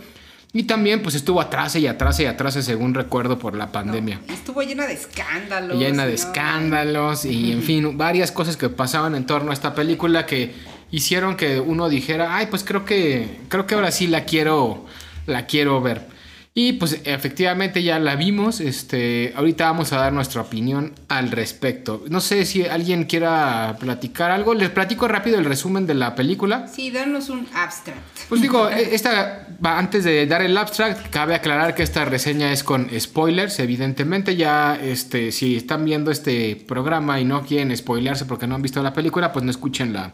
[0.56, 4.20] Y también pues estuvo atrás y atrás y atrás, según recuerdo, por la pandemia.
[4.28, 5.76] Estuvo llena de escándalos.
[5.76, 10.26] llena de escándalos y en fin, varias cosas que pasaban en torno a esta película
[10.26, 10.54] que
[10.92, 14.86] hicieron que uno dijera, ay, pues creo que creo que ahora sí la quiero
[15.26, 16.13] la quiero ver.
[16.56, 22.04] Y pues efectivamente ya la vimos, este, ahorita vamos a dar nuestra opinión al respecto.
[22.08, 26.68] No sé si alguien quiera platicar algo, les platico rápido el resumen de la película.
[26.68, 27.98] Sí, danos un abstract.
[28.28, 32.62] Pues digo, eh, esta, antes de dar el abstract, cabe aclarar que esta reseña es
[32.62, 34.36] con spoilers, evidentemente.
[34.36, 38.80] Ya, este, si están viendo este programa y no quieren spoilearse porque no han visto
[38.80, 40.12] la película, pues no escuchen la,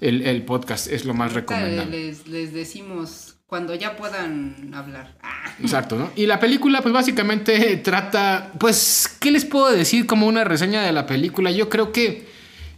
[0.00, 2.06] el, el podcast, es lo más recomendable.
[2.06, 5.14] Les, les decimos cuando ya puedan hablar.
[5.60, 6.10] Exacto, ¿no?
[6.16, 10.92] Y la película, pues básicamente trata, pues, ¿qué les puedo decir como una reseña de
[10.92, 11.50] la película?
[11.50, 12.26] Yo creo que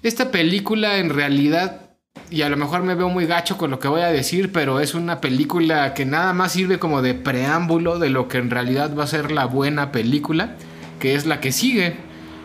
[0.03, 1.91] esta película en realidad,
[2.31, 4.81] y a lo mejor me veo muy gacho con lo que voy a decir, pero
[4.81, 8.95] es una película que nada más sirve como de preámbulo de lo que en realidad
[8.97, 10.57] va a ser la buena película,
[11.01, 11.97] que es la que sigue,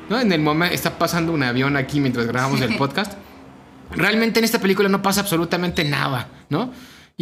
[0.10, 0.20] ¿no?
[0.20, 3.14] En el momento está pasando un avión aquí mientras grabamos el podcast.
[3.92, 6.72] Realmente en esta película no pasa absolutamente nada, ¿no?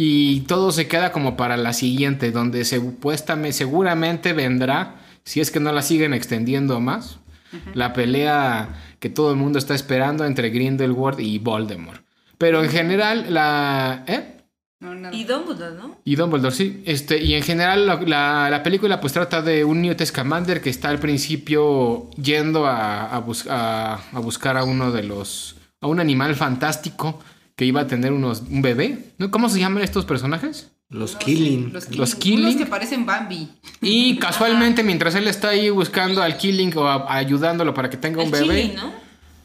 [0.02, 5.60] Y todo se queda como para la siguiente, donde supuestamente, seguramente vendrá, si es que
[5.60, 7.18] no la siguen extendiendo más,
[7.74, 12.00] la pelea que todo el mundo está esperando entre Grindelwald y Voldemort.
[12.38, 14.04] Pero en general, la.
[14.06, 14.38] ¿Eh?
[14.80, 15.14] No, nada.
[15.14, 15.98] Y Dumbledore, ¿no?
[16.02, 16.82] Y Dumbledore, sí.
[16.86, 20.70] Este, y en general la, la- la película pues trata de un Newt Scamander que
[20.70, 25.56] está al principio yendo a, a bus- a- a buscar a uno de los...
[25.82, 27.20] a un animal fantástico
[27.60, 29.10] que iba a tener unos, un bebé.
[29.18, 29.30] ¿no?
[29.30, 30.70] ¿Cómo se llaman estos personajes?
[30.88, 31.74] Los Killing.
[31.74, 32.38] Los, Los killing.
[32.46, 32.58] Killing.
[32.58, 33.48] que parecen Bambi.
[33.82, 38.22] Y casualmente mientras él está ahí buscando al Killing o a- ayudándolo para que tenga
[38.22, 38.62] un El bebé...
[38.62, 38.92] chilling, ¿no?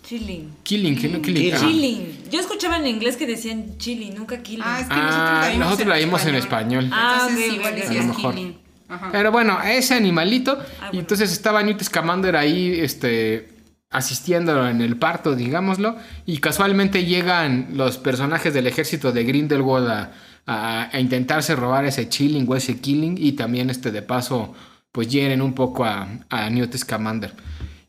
[0.08, 0.50] Chilling.
[0.64, 1.22] Killing, ¿qué no?
[1.22, 1.54] Killing.
[1.56, 1.58] Ah.
[1.60, 2.18] Chilling.
[2.32, 4.64] Yo escuchaba en inglés que decían chilling, nunca killing.
[4.66, 6.90] Ah, es que Ah, nosotros la vimos en español.
[6.94, 8.34] Ah, Entonces ok, igual decías a lo mejor.
[8.34, 8.58] killing.
[8.88, 9.10] Ajá.
[9.12, 10.52] Pero bueno, ese animalito.
[10.58, 11.00] Ah, Y bueno.
[11.02, 13.50] entonces estaba Newt Scamander ahí, este,
[13.96, 15.96] asistiendo en el parto, digámoslo.
[16.26, 20.12] Y casualmente llegan los personajes del ejército de Grindelwald a,
[20.46, 23.16] a- a intentarse robar ese chilling o ese killing.
[23.18, 24.54] Y también, este, de paso,
[24.92, 27.34] pues hieren un poco a, a Newt Scamander.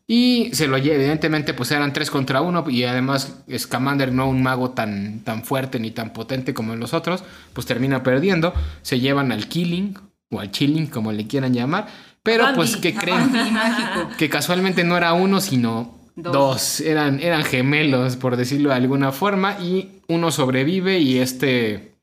[0.09, 2.63] Y se lo lleva, evidentemente, pues eran tres contra uno.
[2.69, 7.23] Y además, Scamander, no un mago tan, tan fuerte ni tan potente como los otros,
[7.51, 8.53] pues termina perdiendo.
[8.83, 9.97] Se llevan al Killing
[10.31, 11.87] o al Chilling, como le quieran llamar.
[12.23, 12.55] Pero, Bambi.
[12.55, 13.31] pues, ¿qué creen?
[13.33, 16.81] Bambi que casualmente no era uno, sino dos.
[16.81, 19.57] Eran, eran gemelos, por decirlo de alguna forma.
[19.61, 21.93] Y uno sobrevive y este,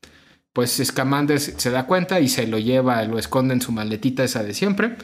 [0.53, 4.23] pues Scamander se se da cuenta y se lo lleva, lo esconde en su maletita
[4.23, 4.95] esa de siempre.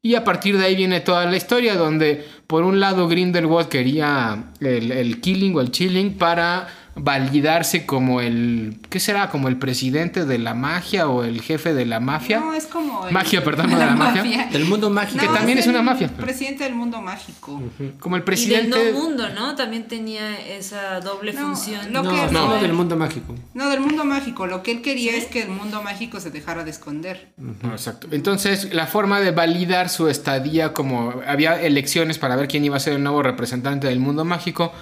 [0.00, 4.52] Y a partir de ahí viene toda la historia, donde por un lado Grindelwald quería
[4.60, 9.30] el, el killing o el chilling para validarse como el, ¿qué será?
[9.30, 12.40] Como el presidente de la magia o el jefe de la mafia.
[12.40, 13.06] No, es como.
[13.06, 14.48] el- Magia, perdón, no de la magia.
[14.52, 15.20] Del mundo mágico.
[15.20, 16.08] Que también es el una mafia.
[16.08, 17.62] Presidente del mundo mágico.
[17.98, 18.92] Como el Y del presidente...
[18.92, 19.54] no mundo, ¿no?
[19.54, 21.92] También tenía esa doble No, función.
[21.92, 22.62] lo No, que- solo no.
[22.62, 23.34] del mundo mágico.
[23.54, 24.46] No, del mundo mágico.
[24.46, 25.18] Lo que él quería ¿Sí?
[25.18, 27.32] es que el mundo mágico se dejara de esconder.
[27.36, 28.08] No, Exacto.
[28.10, 32.80] Entonces, la forma de validar su estadía, como había elecciones para ver quién iba a
[32.80, 34.72] ser el nuevo representante del mundo mágico,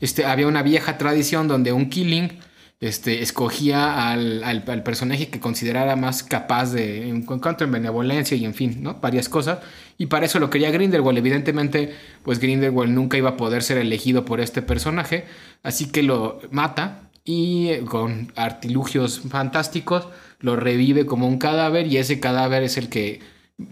[0.00, 2.38] este, había una vieja tradición donde un killing
[2.80, 8.54] este, escogía al, personaje que considerara más capaz de, en cuanto en benevolencia y en
[8.54, 8.94] fin, ¿no?
[9.00, 9.60] Varias cosas.
[9.96, 11.18] Y para eso lo quería Grindelwald.
[11.18, 15.24] Evidentemente, pues Grindelwald nunca iba a poder ser elegido por este personaje,
[15.62, 21.96] así que lo mata y eh, con artilugios fantásticos lo revive como un cadáver y
[21.96, 23.20] ese cadáver es el que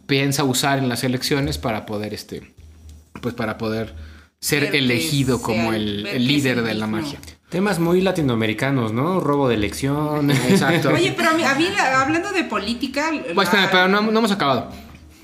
[0.06, 2.52] piensa usar en las elecciones para poder este
[3.20, 3.94] pues para poder
[4.44, 7.18] ser elegido sea como el- líder de la magia.
[7.48, 9.20] Temas muy latinoamericanos, ¿no?
[9.20, 10.38] Robo de elecciones.
[10.50, 10.90] Exacto.
[10.90, 13.11] Oye, pero a mí, a mí la- hablando de política.
[13.35, 14.68] Pues la- pero no, no hemos acabado.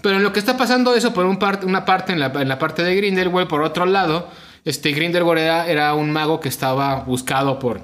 [0.00, 2.58] Pero en lo que está pasando eso por un una parte en la, en la
[2.58, 4.28] parte de Grindelwald, por otro lado,
[4.64, 7.82] este Grindelwald era, era un mago que estaba buscado por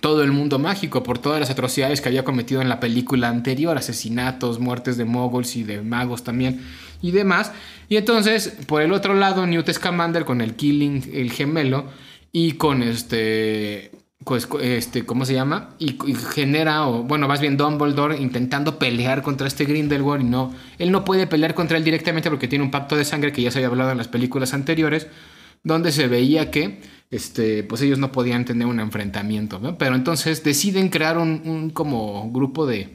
[0.00, 3.76] todo el mundo mágico, por todas las atrocidades que había cometido en la película anterior,
[3.76, 6.60] asesinatos, muertes de moguls y de magos también
[7.02, 7.52] y demás.
[7.88, 11.86] Y entonces, por el otro lado, Newt Scamander con el Killing, el gemelo,
[12.32, 13.92] y con este
[14.24, 15.70] pues, este, ¿cómo se llama?
[15.78, 20.54] Y, y genera, o bueno, más bien Dumbledore intentando pelear contra este Grindelwald y no,
[20.78, 23.50] él no puede pelear contra él directamente porque tiene un pacto de sangre que ya
[23.50, 25.08] se había hablado en las películas anteriores,
[25.64, 26.80] donde se veía que,
[27.12, 29.78] este, pues ellos no podían tener un enfrentamiento, ¿no?
[29.78, 32.92] Pero entonces deciden crear un, un como grupo de,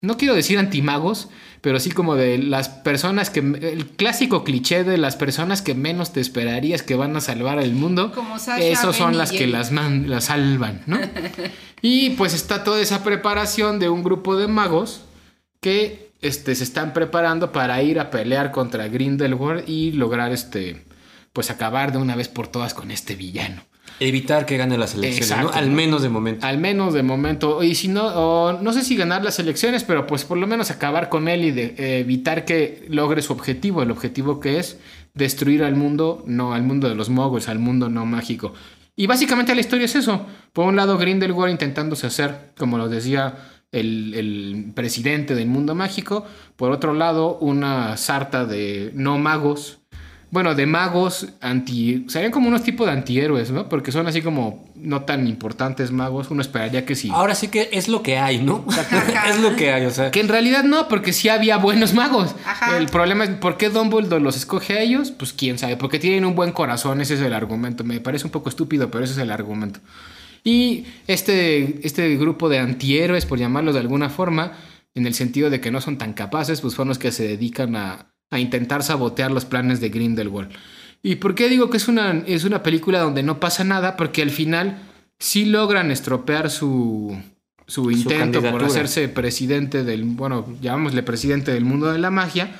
[0.00, 1.28] no quiero decir antimagos,
[1.60, 6.12] pero sí como de las personas que, el clásico cliché de las personas que menos
[6.12, 8.12] te esperarías que van a salvar el mundo.
[8.12, 10.98] Como Sasha, Esos son Ben las que las, man- las salvan, ¿no?
[11.82, 15.02] y pues está toda esa preparación de un grupo de magos
[15.60, 20.84] que este, se están preparando para ir a pelear contra Grindelwald y lograr este,
[21.38, 23.62] pues acabar de una vez por todas con este villano.
[24.00, 25.52] Evitar que gane las elecciones, Exacto.
[25.52, 25.56] ¿no?
[25.56, 26.44] Al menos de momento.
[26.44, 27.62] Al menos de momento.
[27.62, 30.72] Y si no, o no sé si ganar las elecciones, pero pues por lo menos
[30.72, 33.84] acabar con él y de, eh, evitar que logre su objetivo.
[33.84, 34.80] El objetivo que es
[35.14, 38.52] destruir al mundo, no al mundo de los moguls, al mundo no mágico.
[38.96, 40.26] Y básicamente la historia es eso.
[40.52, 43.36] Por un lado, Grindelwald intentándose hacer, como lo decía
[43.70, 46.26] el, el presidente del mundo mágico.
[46.56, 49.77] Por otro lado, una sarta de no magos.
[50.30, 52.04] Bueno, de magos anti...
[52.08, 53.68] Serían como unos tipos de antihéroes, ¿no?
[53.68, 56.30] Porque son así como no tan importantes magos.
[56.30, 57.08] Uno esperaría que sí.
[57.10, 58.64] Ahora sí que es lo que hay, ¿no?
[59.28, 60.10] es lo que hay, o sea.
[60.10, 62.34] Que en realidad no, porque sí había buenos magos.
[62.44, 62.76] Ajá.
[62.76, 65.12] El problema es, ¿por qué Dumbledore los escoge a ellos?
[65.12, 67.82] Pues quién sabe, porque tienen un buen corazón, ese es el argumento.
[67.82, 69.80] Me parece un poco estúpido, pero ese es el argumento.
[70.44, 74.52] Y este, este grupo de antihéroes, por llamarlos de alguna forma,
[74.94, 77.76] en el sentido de que no son tan capaces, pues son los que se dedican
[77.76, 80.50] a, a intentar sabotear los planes de Grindelwald.
[81.02, 83.96] ¿Y por qué digo que es una, es una película donde no pasa nada?
[83.96, 84.78] Porque al final
[85.18, 87.16] sí logran estropear su,
[87.66, 92.56] su intento por hacerse presidente del, bueno, llamámosle presidente del mundo de la magia.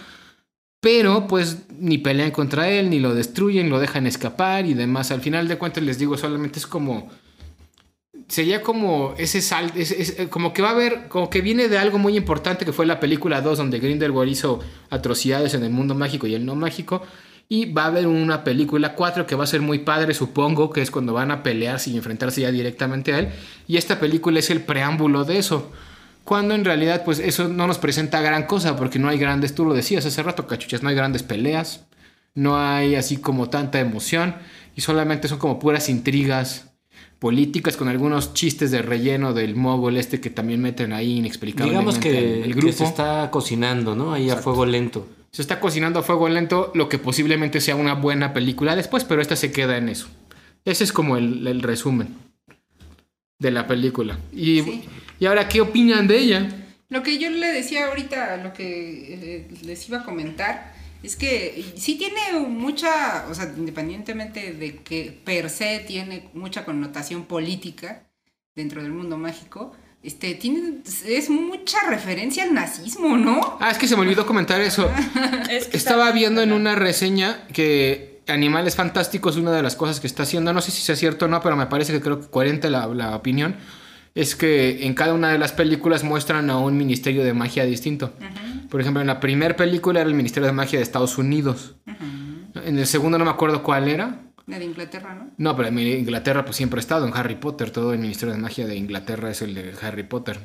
[0.80, 5.10] Pero pues ni pelean contra él, ni lo destruyen, lo dejan escapar y demás.
[5.10, 7.10] Al final de cuentas les digo, solamente es como...
[8.28, 11.78] Sería como ese sal, es- eh, como que va a haber, como que viene de
[11.78, 14.60] algo muy importante que fue la película 2 donde Grindelwald hizo
[14.90, 17.02] atrocidades en el mundo mágico y el no mágico.
[17.48, 20.82] Y va a haber una película 4 que va a ser muy padre, supongo, que
[20.82, 23.28] es cuando van a pelearse y enfrentarse ya directamente a él.
[23.66, 25.72] Y esta película es el preámbulo de eso.
[26.24, 29.64] Cuando en realidad, pues eso no nos presenta gran cosa, porque no hay grandes, tú
[29.64, 31.86] lo decías hace rato, cachuchas, no hay grandes peleas,
[32.34, 34.36] no hay así como tanta emoción,
[34.76, 36.67] y solamente son como puras intrigas
[37.18, 41.98] políticas con algunos chistes de relleno del mogul este que también meten ahí inexplicablemente Digamos
[41.98, 42.72] que, el, que grupo.
[42.72, 44.12] se está cocinando, ¿no?
[44.12, 45.06] Ahí a fuego lento.
[45.32, 49.20] Se está cocinando a fuego lento lo que posiblemente sea una buena película después, pero
[49.20, 50.08] esta se queda en eso.
[50.64, 52.14] Ese es como el, el resumen
[53.38, 54.18] de la película.
[54.32, 54.84] Y, Sí.
[55.20, 56.48] y ahora, ¿qué opinan de ella?
[56.88, 61.64] Lo que yo le decía ahorita, lo que eh, les iba a comentar, es que
[61.76, 68.04] sí tiene mucha, o sea, independientemente de que per se tiene mucha connotación política
[68.54, 73.58] dentro del mundo mágico, este, tiene, es mucha referencia al nazismo, ¿no?
[73.60, 74.90] Ah, es que se me olvidó comentar eso.
[75.50, 80.00] Es que Estaba está- viendo en una reseña que Animales Fantásticos, una de las cosas
[80.00, 82.20] que está haciendo, no sé si sea cierto o no, pero me parece que creo
[82.20, 83.56] que coherente la, la opinión,
[84.14, 88.12] es que en cada una de las películas muestran a un ministerio de magia distinto.
[88.68, 91.76] Por ejemplo, en la primera película era el Ministerio de Magia de Estados Unidos.
[92.64, 94.22] En el segundo no me acuerdo cuál era.
[94.46, 95.30] La de Inglaterra, ¿no?
[95.36, 97.70] No, pero en Inglaterra pues siempre ha estado en Harry Potter.
[97.70, 100.38] Todo el Ministerio de Magia de Inglaterra es el de Harry Potter.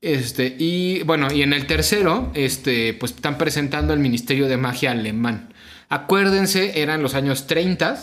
[0.00, 4.92] Este, y bueno, y en el tercero, este, pues están presentando el Ministerio de Magia
[4.92, 5.52] alemán.
[5.88, 7.98] Acuérdense, eran los años 30,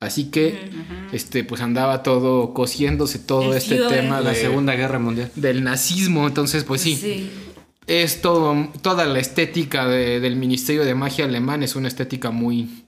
[0.00, 0.70] así que,
[1.12, 5.30] este, pues andaba todo cosiéndose todo El este tema La de- Segunda Guerra Mundial.
[5.34, 6.26] del nazismo.
[6.26, 7.30] Entonces, pues sí, Sí.
[7.88, 12.84] Es todo, toda la estética de- del Ministerio de Magia alemán es una estética muy,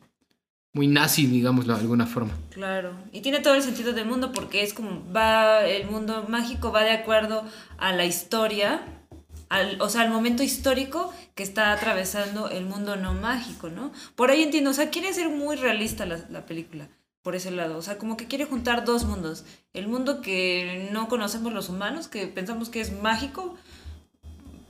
[0.72, 2.32] muy nazi, digámoslo de alguna forma.
[2.50, 6.70] Claro, y tiene todo el sentido del mundo porque es como va el mundo mágico
[6.70, 7.44] va de acuerdo
[7.78, 8.82] a la historia,
[9.48, 13.90] al, o sea, al momento histórico que está atravesando el mundo no mágico, ¿no?
[14.14, 16.88] Por ahí entiendo, o sea, quiere ser muy realista la, la película
[17.22, 21.08] por ese lado, o sea, como que quiere juntar dos mundos, el mundo que no
[21.08, 23.56] conocemos los humanos, que pensamos que es mágico,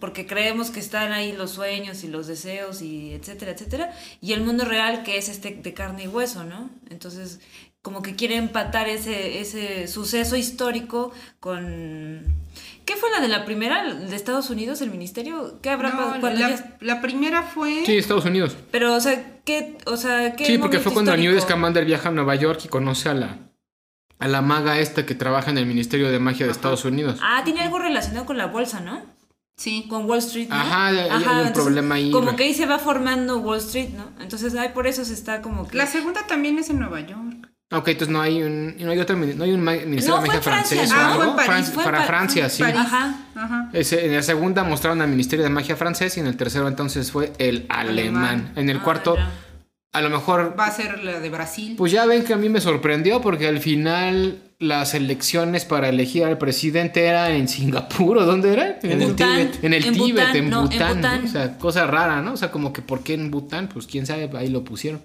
[0.01, 4.41] porque creemos que están ahí los sueños y los deseos y etcétera, etcétera, y el
[4.43, 6.71] mundo real que es este de carne y hueso, ¿no?
[6.91, 7.41] Entonces,
[7.83, 12.25] como que quiere empatar ese, ese suceso histórico con...
[12.85, 15.61] ¿Qué fue la de la primera de Estados Unidos, el ministerio?
[15.63, 17.85] ¿Qué habrá No, pasado cuando la, ya- la primera fue...
[17.87, 18.57] Sí, Estados Unidos.
[18.73, 21.41] Pero, o sea, ¿qué, o sea, ¿qué Sí, porque fue cuando histórico?
[21.41, 23.39] Scamander viaja a Nueva York y conoce a la,
[24.19, 27.21] a la maga esta que trabaja en el Ministerio de Magia de Estados Unidos.
[27.23, 29.03] Ah, tiene algo relacionado con la bolsa, ¿no?
[29.61, 29.85] Sí.
[29.91, 30.55] Con Wall Street, ¿no?
[30.57, 32.11] Ajá, hay- hay un entonces, problema ahí.
[32.11, 34.05] Como que ahí se va formando Wall Street, ¿no?
[34.23, 35.77] Entonces, ay, por eso se está como que...
[35.77, 37.47] La segunda también es en Nueva York.
[37.73, 40.41] Ok, entonces no hay un, no hay otro, no hay un Ministerio No, de Magia
[40.43, 40.97] Francia, francés ¿no?
[40.97, 41.25] o Ah, fue algo.
[41.31, 42.63] en París, Fran- fue en para Pa- Francia, sí.
[42.63, 42.81] París.
[42.81, 43.15] Ajá.
[43.37, 43.71] Ajá.
[43.75, 47.13] Ese- en la segunda mostraron al Ministerio de Magia francés y en el tercero entonces
[47.13, 48.25] fue el alemán.
[48.25, 48.53] Alemán.
[48.57, 49.31] En el Ah, cuarto, ya.
[49.93, 51.75] a lo mejor Va a ser la de Brasil.
[51.77, 56.25] Pues ya ven que a mí me sorprendió porque al final las elecciones para elegir
[56.25, 58.79] al presidente eran en Singapur o dónde era?
[58.83, 59.37] En el Bután.
[59.37, 59.65] Tíbet.
[59.65, 60.97] En el En Tíbet, Bután, en no, en Bután.
[60.97, 61.23] Bután.
[61.23, 61.29] ¿no?
[61.29, 62.35] O sea, cosa rara, ¿no?
[62.35, 63.69] O sea, como que ¿por qué en Bután?
[63.69, 65.03] Pues quién sabe, ahí lo pusieron.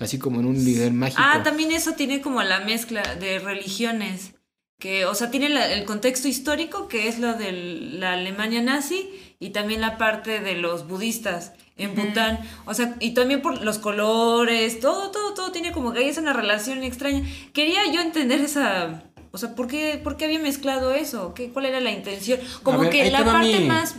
[0.00, 1.22] Así como en un líder mágico.
[1.24, 4.32] Ah, también eso tiene como la mezcla de religiones.
[4.78, 9.08] Que, o sea, tiene la- el contexto histórico, que es lo de la Alemania nazi,
[9.38, 12.40] y también la parte de los budistas en Bután.
[12.66, 16.18] O sea, y también por los colores, todo, todo, todo tiene como que ahí es
[16.18, 17.22] una relación extraña.
[17.54, 19.02] Quería yo entender esa.
[19.32, 21.32] O sea, ¿por qué, por qué había mezclado eso?
[21.34, 22.38] ¿Qué, ¿Cuál era la intención?
[22.62, 23.94] Como ver, que la parte mi- más.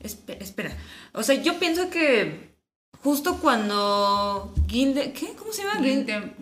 [0.00, 0.76] Espe- Espera.
[1.14, 2.52] O sea, yo pienso que
[3.02, 4.52] justo cuando.
[4.68, 5.28] Gilde, ¿Qué?
[5.38, 5.80] ¿Cómo se llama?
[5.80, 6.32] Grin- Grinde-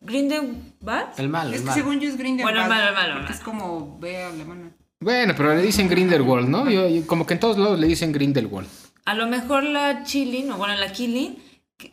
[0.00, 0.75] Grindelwald.
[1.18, 1.74] El malo, Es el que malo.
[1.82, 2.56] según yo es Grindelwald.
[2.56, 4.70] Bueno, el malo, el malo, porque es como B alemana.
[5.00, 6.70] Bueno, pero le dicen Grindelwald, ¿no?
[6.70, 8.68] Yo- yo- como que en todos lados le dicen Grindelwald.
[9.04, 11.36] A lo mejor la Chilin, o bueno, la Killing,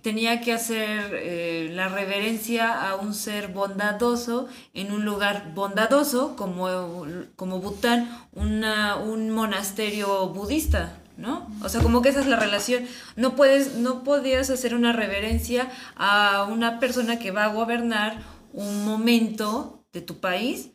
[0.02, 7.06] tenía que hacer eh, la reverencia a un ser bondadoso en un lugar bondadoso como,
[7.36, 11.48] como Bután, una, un monasterio budista, ¿no?
[11.62, 12.86] O sea, como que esa es la relación.
[13.18, 18.18] No puedes, no podías hacer una reverencia a una persona que va a gobernar
[18.54, 20.70] un momento de tu país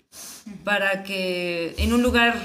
[0.65, 2.37] para que en un lugar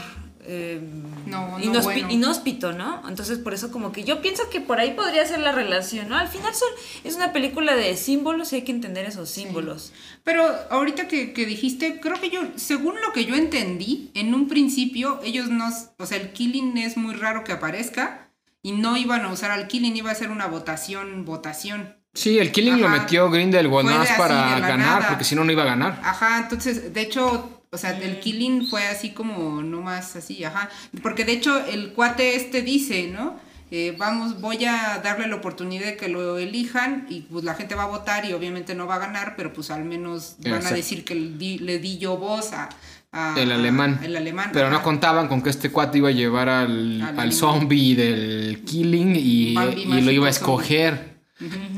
[0.45, 0.81] eh,
[1.25, 2.11] No, no bueno.
[2.11, 3.07] inhóspito, ¿no?
[3.07, 6.17] Entonces por eso como que yo pienso que por ahí podría ser la relación, ¿no?
[6.17, 6.69] Al final son,
[7.03, 9.93] es una película de símbolos y hay que entender esos símbolos.
[10.23, 14.47] Pero ahorita que, que dijiste, creo que yo, según lo que yo entendí, en un
[14.47, 18.23] principio ellos no, o sea, el killing es muy raro que aparezca
[18.61, 21.97] y no iban a usar al Killing, iba a ser una votación, votación.
[22.13, 25.07] Sí, el Killing lo metió Grindelwald más para ganar, nada.
[25.09, 25.99] porque si no, no iba a ganar.
[26.03, 30.69] Ajá, entonces, de hecho, o sea, el Killing fue así como, no más así, ajá.
[31.01, 33.39] Porque de hecho, el cuate este dice, ¿no?
[33.71, 37.73] Eh, vamos, voy a darle la oportunidad de que lo elijan y pues la gente
[37.73, 40.69] va a votar y obviamente no va a ganar, pero pues al menos van a
[40.71, 42.69] decir que le di, le di yo voz a...
[43.11, 43.99] a- El a- alemán.
[44.03, 44.51] el alemán.
[44.53, 49.15] Pero no contaban con que este cuate iba a llevar al, Al zombie del Killing
[49.15, 51.12] y, y lo iba a escoger.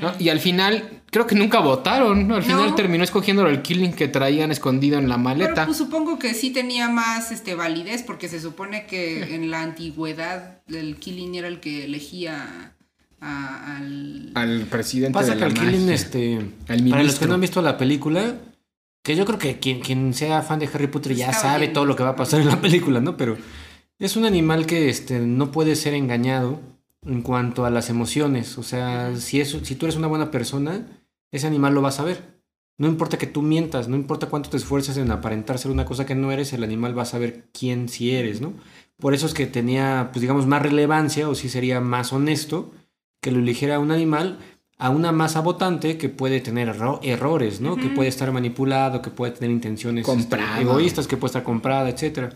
[0.02, 0.14] ¿No?
[0.20, 2.28] Y al final, creo que nunca votaron.
[2.28, 2.36] ¿no?
[2.36, 2.76] Al final No.
[2.76, 5.66] terminó escogiendo el Killing que traían escondido en la Pero maleta.
[5.66, 10.62] pues supongo que sí tenía más este validez porque se supone que en la antigüedad
[10.68, 12.74] el Killing era el que elegía
[13.22, 14.32] a- al...
[14.36, 15.94] Al presidente Pasa de que la el Killing, magia.
[15.96, 16.34] este,
[16.68, 18.36] El para los que no han visto la película,
[19.04, 21.74] que yo creo que quien, quien sea fan de Harry Potter ya Está sabe bien.
[21.74, 23.18] todo lo que va a pasar en la película, ¿no?
[23.18, 23.38] Pero
[24.00, 26.60] es un animal que este, no puede ser engañado
[27.06, 28.58] en cuanto a las emociones.
[28.58, 30.88] O sea, si, es, si tú eres una buena persona,
[31.32, 32.36] ese animal lo va a saber.
[32.78, 36.06] No importa que tú mientas, no importa cuánto te esfuerces en aparentar ser una cosa
[36.06, 38.54] que no eres, el animal va a saber quién sí eres, ¿no?
[38.98, 42.72] Por eso es que tenía, pues digamos, más relevancia o sí sería más honesto
[43.22, 44.40] que lo eligiera un animal
[44.78, 47.78] a una masa votante que puede tener erro- errores, ¿no?
[47.78, 52.32] Que puede estar manipulado, que puede tener intenciones este, egoístas, que puede estar comprada, etcétera.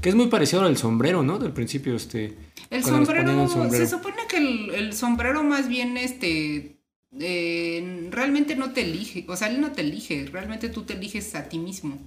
[0.00, 1.38] Que es muy parecido al sombrero, ¿no?
[1.38, 2.36] Del principio, este.
[2.70, 3.84] El sombrero, el sombrero.
[3.84, 6.78] se supone que el, el sombrero más bien, este,
[7.18, 11.34] eh, realmente no te elige, o sea, él no te elige, realmente tú te eliges
[11.34, 11.98] a ti mismo.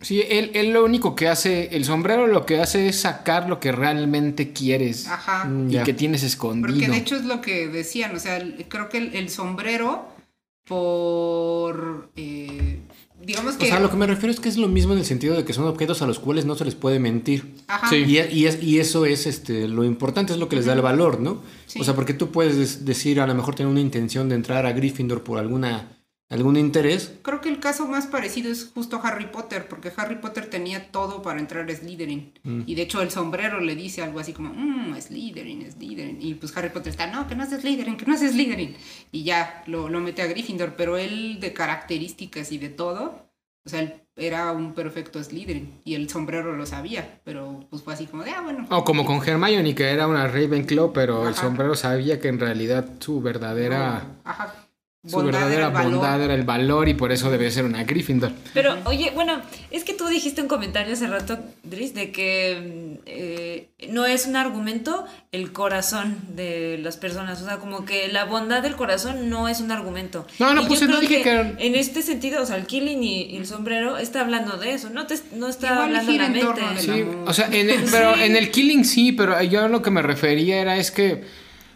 [0.00, 3.60] Sí, él, él lo único que hace, el sombrero lo que hace es sacar lo
[3.60, 5.48] que realmente quieres Ajá.
[5.68, 6.74] Y que tienes escondido.
[6.74, 10.08] Porque de hecho es lo que decían, o sea, creo que el, el sombrero
[10.64, 12.80] por, eh,
[13.24, 13.64] digamos que...
[13.66, 15.44] O sea, lo que me refiero es que es lo mismo en el sentido de
[15.44, 17.54] que son objetos a los cuales no se les puede mentir.
[17.68, 17.88] Ajá.
[17.88, 17.96] Sí.
[18.06, 20.82] Y, y es- y eso es este, lo importante, es lo que les da el
[20.82, 21.42] valor, ¿no?
[21.66, 21.80] Sí.
[21.80, 24.66] O sea, porque tú puedes des- decir, a lo mejor tener una intención de entrar
[24.66, 25.88] a Gryffindor por alguna,
[26.32, 27.12] algún interés.
[27.22, 31.22] Creo que el caso más parecido es justo Harry Potter, porque Harry Potter tenía todo
[31.22, 32.32] para entrar a Slytherin.
[32.42, 32.62] Mm.
[32.66, 36.18] Y de hecho el sombrero le dice algo así como, mmm, Slytherin, Slytherin.
[36.20, 38.74] Y pues Harry Potter está, no, que no es Slytherin, que no es Slytherin.
[39.12, 43.28] Y ya lo, lo mete a Gryffindor, pero él de características y de todo,
[43.64, 45.80] o sea, él era un perfecto Slytherin.
[45.84, 48.66] Y el sombrero lo sabía, pero pues fue así como de, ah, bueno.
[48.70, 51.42] O como con Hermione, que era una Ravenclaw, pero el Ajá.
[51.42, 54.54] sombrero sabía que en realidad su verdadera, Ajá.
[55.04, 55.92] Su verdadera era el valor.
[55.94, 58.30] bondad era el valor y por eso debe ser una Gryffindor.
[58.54, 59.40] Pero, oye, bueno,
[59.72, 64.36] es que tú dijiste un comentario hace rato, Dries, de que eh, no es un
[64.36, 67.42] argumento el corazón de las personas.
[67.42, 70.26] O sea, como que la bondad del corazón no es un argumento.
[70.38, 72.66] No, no, Y pues yo no creo dije que- En este sentido, o sea, el
[72.66, 76.06] killing y, y el sombrero está hablando de eso, no, te, no está Igual hablando
[76.06, 76.82] de gira la en torno mente.
[76.82, 80.02] Sí, o sea, en el- pero en el Killing sí, pero yo lo que me
[80.02, 81.24] refería era es que,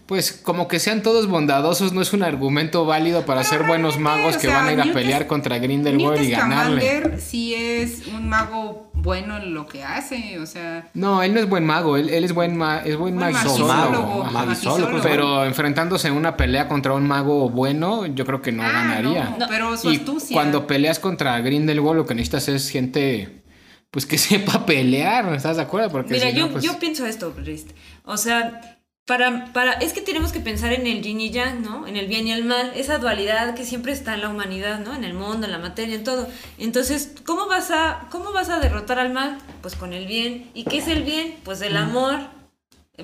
[0.07, 4.37] pues, como que sean todos bondadosos no es un argumento válido para ser buenos magos
[4.37, 7.19] o que sea, van a ir a Newt pelear es- contra Newt Grindelwald y ganarle.
[7.21, 10.89] Sí es un mago bueno en lo que hace, o sea...
[10.95, 13.67] No, él no es buen mago, él, él es buen, ma- es buen Buen magisólogo.
[13.73, 14.45] magisólogo, Ajá.
[14.47, 14.99] magisólogo.
[15.03, 19.37] Pero enfrentándose en una pelea contra un mago bueno, yo creo que no Ah, ganaría.
[19.39, 20.35] no, pero su y astucia.
[20.35, 23.43] cuando peleas contra Grindelwald, lo que necesitas es gente,
[23.91, 25.91] pues que sepa pelear, ¿estás de acuerdo?
[25.91, 27.67] Porque Mira, si no, yo, pues- yo pienso esto, Dries.
[28.05, 28.76] O sea,
[29.07, 31.87] para, para, es que tenemos que pensar en el yin y yang, ¿no?
[31.87, 34.95] En el bien y el mal, esa dualidad que siempre está en la humanidad, ¿no?
[34.95, 36.27] En el mundo, en la materia, en todo.
[36.59, 39.39] Entonces, ¿cómo vas a, cómo vas a derrotar al mal?
[39.63, 40.51] Pues con el bien.
[40.55, 41.37] ¿Y qué es el bien?
[41.45, 42.19] Pues el amor.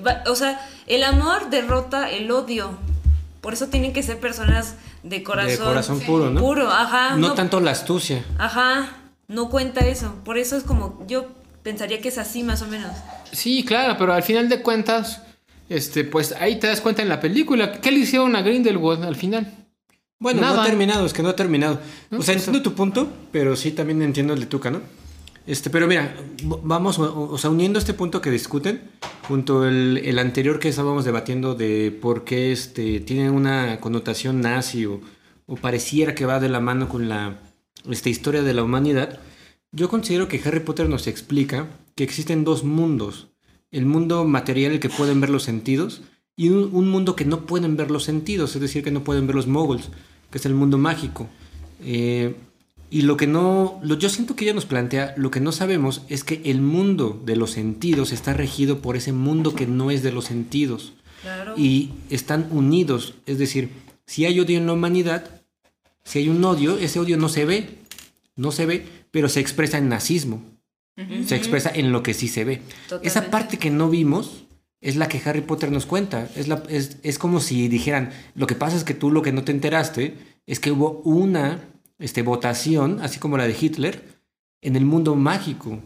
[0.05, 2.77] Va- O sea, el amor derrota el odio.
[3.39, 5.51] Por eso tienen que ser personas de corazón.
[5.51, 6.39] de corazón puro, ¿no?
[6.41, 7.15] Puro, ajá.
[7.15, 8.25] no, tanto la astucia.
[8.37, 8.89] Ajá,
[9.29, 10.15] no cuenta eso.
[10.25, 11.27] Por eso es como, yo
[11.61, 12.91] pensaría que es así más o menos.
[13.31, 15.21] Sí, claro, pero al final de cuentas,
[15.75, 17.79] este, pues ahí te das cuenta en la película.
[17.79, 19.51] ¿Qué le hicieron a Grindelwald al final?
[20.19, 21.79] Bueno, no ha terminado, es que no ha terminado.
[22.09, 24.81] No, o sea, pues, entiendo tu punto, pero sí también entiendo el de Tuca, ¿no?
[25.45, 26.15] Este, pero mira,
[26.63, 28.89] vamos, o sea, uniendo este punto que discuten,
[29.27, 34.85] junto el, el anterior que estábamos debatiendo de por qué este, tiene una connotación nazi
[34.85, 35.01] o,
[35.45, 37.39] o pareciera que va de la mano con la
[37.89, 39.19] este, historia de la humanidad,
[39.73, 43.32] yo considero que Harry Potter nos explica que existen dos mundos.
[43.73, 46.01] El mundo material, el que pueden ver los sentidos,
[46.37, 49.27] y un, un mundo que no pueden ver los sentidos, es decir, que no pueden
[49.27, 49.89] ver los moguls,
[50.31, 51.27] que es el mundo mágico.
[51.83, 52.35] Eh,
[52.89, 56.03] y lo que no, lo, yo siento que ella nos plantea, lo que no sabemos
[56.09, 60.03] es que el mundo de los sentidos está regido por ese mundo que no es
[60.03, 60.93] de los sentidos.
[61.23, 61.55] Claro.
[61.57, 63.69] Y están unidos, es decir,
[64.05, 65.41] si hay odio en la humanidad,
[66.03, 67.79] si hay un odio, ese odio no se ve,
[68.35, 70.43] no se ve, pero se expresa en nazismo,
[70.95, 72.61] se expresa en lo que sí se ve.
[73.01, 74.45] Esa parte que no vimos
[74.81, 76.29] es la que Harry Potter nos cuenta.
[76.35, 79.31] Es, la, es, es como si dijeran, lo que pasa es que tú lo que
[79.31, 81.61] no te enteraste es que hubo una
[81.99, 84.03] este, votación, así como la de Hitler,
[84.61, 85.79] en el mundo mágico.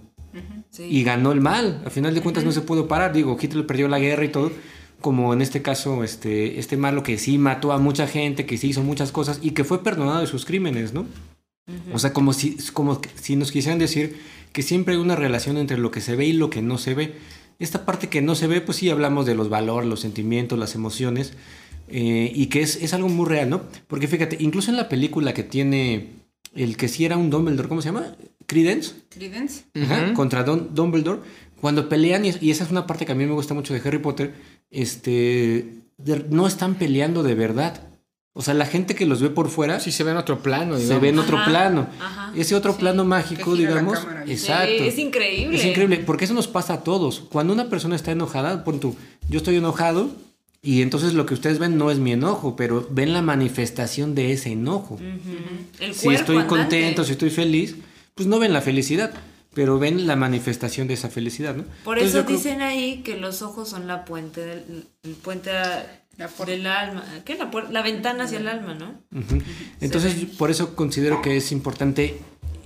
[0.70, 0.84] Sí.
[0.84, 1.82] Y ganó el mal.
[1.86, 3.14] Al final de cuentas no se pudo parar.
[3.14, 4.51] Digo, Hitler perdió la guerra y todo.
[4.99, 8.70] Como en este caso, este, este malo que sí mató a mucha gente, que sí
[8.70, 11.05] hizo muchas cosas y que fue perdonado de sus crímenes, ¿no?
[11.93, 14.18] O sea, como si, como si nos quisieran decir
[14.58, 16.95] que siempre hay una relación entre lo que se ve y lo que no se
[16.95, 17.14] ve.
[17.60, 20.74] Esta parte que no se ve, pues sí hablamos de los valores, los sentimientos, las
[20.74, 21.34] emociones,
[21.89, 23.62] eh, y que es, es algo muy real, ¿no?
[23.88, 26.08] Porque fíjate, incluso en la película que tiene
[26.55, 28.16] el que sí era un Dumbledore, ¿cómo se llama?
[28.47, 28.95] Credence.
[29.10, 29.66] ¿Credence?
[29.76, 31.20] Ajá, contra Don- Dumbledore,
[31.62, 33.82] cuando pelean, y, y esa es una parte que a mí me gusta mucho de
[33.88, 34.34] Harry Potter,
[34.72, 37.87] este, de- no están peleando de verdad.
[38.38, 40.78] O sea, la gente que los ve por fuera Sí, se ve en otro plano.
[40.78, 41.88] se ve en otro Ajá, plano.
[42.00, 42.32] ajá.
[42.36, 43.98] Ese otro Sí, plano mágico, digamos.
[44.28, 44.74] Exacto.
[44.78, 45.58] Sí, es increíble.
[45.58, 47.20] Es increíble, porque eso nos pasa a todos.
[47.32, 48.96] Cuando una persona está enojada, pon tú,
[49.28, 50.12] yo estoy enojado
[50.62, 54.32] y entonces lo que ustedes ven no es mi enojo, pero ven la manifestación de
[54.34, 55.00] ese enojo.
[55.80, 56.48] El Si estoy andante.
[56.48, 57.76] contento, si estoy feliz,
[58.14, 59.12] pues no ven la felicidad,
[59.54, 61.64] pero ven la manifestación de esa felicidad, ¿no?
[61.84, 65.50] Por Entonces eso creo- dicen ahí que los ojos son la puente del el puente
[65.52, 66.51] a- La puerta.
[66.53, 67.03] del alma.
[67.26, 67.36] ¿Qué?
[67.36, 69.01] La, puer- la ventana hacia el alma, ¿no?
[69.82, 72.20] Entonces, por eso considero que es importante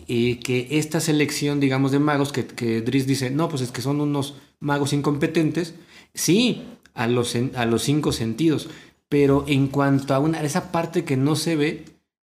[0.07, 3.81] eh, que esta selección, digamos, de magos, que, que Driss dice, no, pues es que
[3.81, 5.75] son unos magos incompetentes,
[6.13, 8.69] sí, a los, a los cinco sentidos,
[9.09, 11.85] pero en cuanto a, una, a esa parte que no se ve,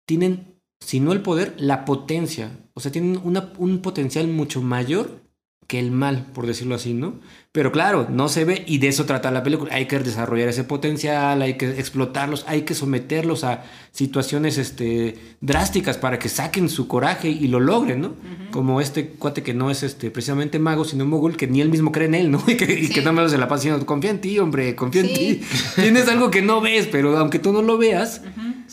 [0.05, 5.21] tienen, si no el poder, la potencia, o sea, tienen una- un potencial mucho mayor
[5.67, 7.15] que el mal, por decirlo así, ¿no?
[7.55, 9.73] Pero claro, no se ve y de eso trata la película.
[9.73, 15.97] Hay que desarrollar ese potencial, hay que explotarlos, hay que someterlos a situaciones este, drásticas
[15.97, 18.13] para que saquen su coraje y lo logren, ¿no?
[18.51, 21.93] Como este cuate que no es este, precisamente mago, sino mogul, que ni él mismo
[21.93, 22.43] cree en él, ¿no?
[22.47, 22.99] Y que, y que Sí.
[22.99, 25.41] nada más se la pasa diciendo, confía en ti, hombre, confía en ti.
[25.75, 28.21] Tienes algo que no ves, pero aunque tú no lo veas,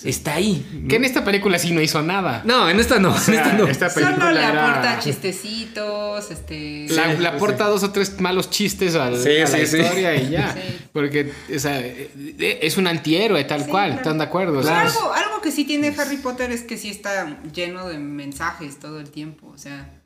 [0.04, 0.66] está ahí.
[0.72, 0.88] ¿no?
[0.88, 2.42] Que en esta película sí no hizo nada.
[2.44, 3.66] No, en esta no, O sea, en esta no.
[3.68, 6.86] esta película Solo le era- aporta chistecitos, este...
[6.90, 9.66] La, Sí, le sí, aporta dos o tres malos chistes al- Sí, a la sí,
[9.66, 9.78] sí.
[9.78, 10.52] historia y ya.
[10.54, 10.78] Sí.
[10.92, 14.00] Porque o sea, eh, es un antihéroe tal Sí, cual, claro.
[14.02, 14.60] ¿están de acuerdo?
[14.62, 18.78] Pero algo, algo que sí tiene Harry Potter es que sí está lleno de mensajes
[18.78, 20.02] todo el tiempo, o sea...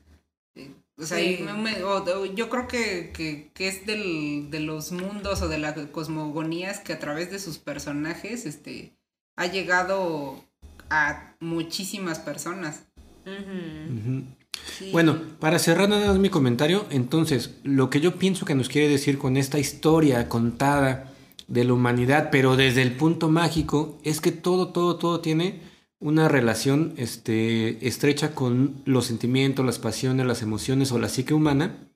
[0.55, 1.39] eh, O sea, Sí.
[1.41, 5.43] y me- me- o- o yo creo que, que, que es del, de los mundos
[5.43, 8.93] o de las cosmogonías que a través de sus personajes este,
[9.37, 10.43] ha llegado
[10.89, 12.85] a muchísimas personas.
[14.93, 18.89] Bueno, para cerrar nada más mi comentario, entonces, lo que yo pienso que nos quiere
[18.89, 21.13] decir con esta historia contada
[21.49, 25.61] de la humanidad, pero desde el punto mágico, es que todo, todo, todo tiene
[25.99, 31.89] una relación este, estrecha con los sentimientos, las pasiones, las emociones o la psique humana,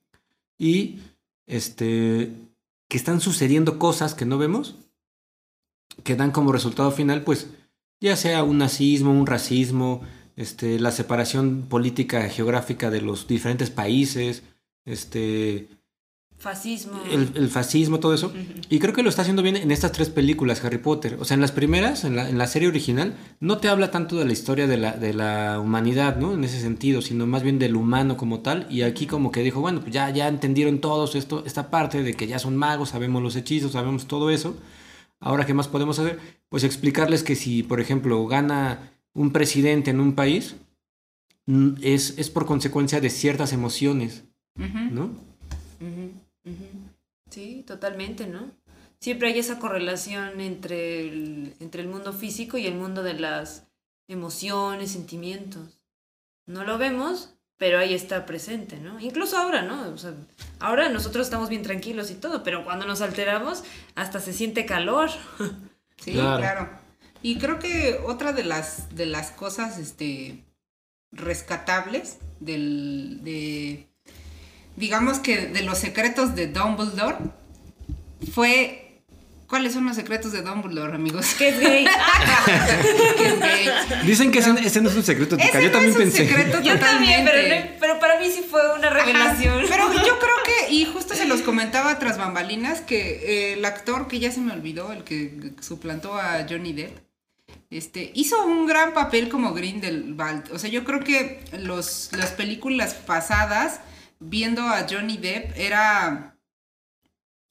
[0.59, 1.01] y
[1.47, 2.33] este,
[2.89, 4.77] que están sucediendo cosas que no vemos,
[6.05, 7.49] que dan como resultado final, pues,
[8.01, 10.01] ya sea un nazismo, un racismo,
[10.41, 14.43] este, la separación política geográfica de los diferentes países,
[14.86, 15.68] este,
[16.38, 16.99] Fascismo.
[17.12, 18.32] el, el fascismo, todo eso.
[18.70, 21.18] Y creo que lo está haciendo bien en estas tres películas, Harry Potter.
[21.20, 24.16] O sea, en las primeras, en la, en la serie original, no te habla tanto
[24.16, 26.32] de la historia de la, de la humanidad, ¿no?
[26.32, 28.66] En ese sentido, sino más bien del humano como tal.
[28.70, 32.14] Y aquí como que dijo, bueno, pues ya, ya entendieron todos esto, esta parte de
[32.14, 34.57] que ya son magos, sabemos los hechizos, sabemos todo eso.
[35.20, 36.18] Ahora, ¿qué más podemos hacer?
[36.49, 40.57] Pues explicarles que si, por ejemplo, gana un presidente en un país,
[41.47, 44.25] mm, es, es por consecuencia de ciertas emociones.
[44.57, 45.11] ¿no?
[47.31, 48.51] Sí, totalmente, ¿no?
[49.01, 53.67] Siempre hay esa correlación entre el, entre el mundo físico y el mundo de las
[54.09, 55.79] emociones, sentimientos.
[56.47, 58.99] No lo vemos, pero ahí está presente, ¿no?
[59.01, 59.89] Incluso ahora, ¿no?
[59.91, 60.13] O sea,
[60.59, 63.63] ahora nosotros estamos bien tranquilos y todo, pero cuando nos alteramos
[63.95, 65.11] hasta se siente calor.
[66.03, 66.39] Sí, Claro.
[66.39, 66.80] claro.
[67.23, 70.45] Y creo que otra de las de las cosas este
[71.12, 73.87] rescatables del de
[74.77, 77.16] digamos que de los secretos de Dumbledore
[78.33, 78.87] fue
[79.49, 81.35] ¿Cuáles son los secretos de Dumbledore, amigos?
[81.37, 81.85] Que es gay.
[83.18, 83.68] Que es gay.
[84.07, 85.49] Dicen que ese, ese no es un secreto, Tica.
[85.59, 86.29] Ese Yo no también es un pensé.
[86.29, 87.71] secreto Yo también, pero, totalmente.
[87.73, 89.64] no- pero para mí sí fue una Ajá, revelación.
[89.68, 94.07] Pero yo creo que, y justo se los comentaba tras bambalinas, que eh, el actor
[94.07, 96.97] que ya se me olvidó, el que suplantó a Johnny Depp,
[97.71, 100.51] este, hizo un gran papel como Grindelwald.
[100.53, 103.81] O sea, yo creo que los, las películas pasadas,
[104.18, 106.37] viendo a Johnny Depp, era.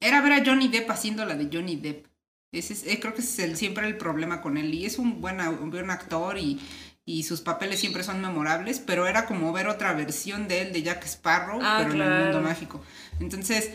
[0.01, 2.05] Era ver a Johnny Depp haciendo la de Johnny Depp.
[2.53, 4.73] Ese es- eh, creo que ese es el- siempre el problema con él.
[4.73, 6.59] Y es un buen, un buen actor y,
[7.05, 10.83] y sus papeles siempre son memorables, pero era como ver otra versión de él, de
[10.83, 12.81] Jack Sparrow, Ah, pero en el mundo mágico.
[13.19, 13.71] Entonces,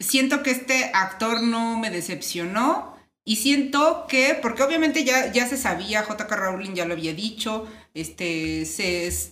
[0.00, 2.91] siento que este actor no me decepcionó.
[3.24, 6.34] Y siento que, porque obviamente ya, ya se sabía, J.K.
[6.34, 8.66] Rowling ya lo había dicho, este,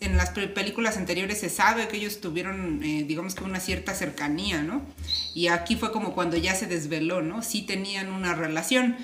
[0.00, 4.62] en las películas anteriores se sabe que ellos tuvieron, eh, digamos que una cierta cercanía,
[4.62, 4.82] ¿no?
[5.34, 7.42] Y aquí fue como cuando ya se desveló, ¿no?
[7.42, 8.96] Sí tenían una relación.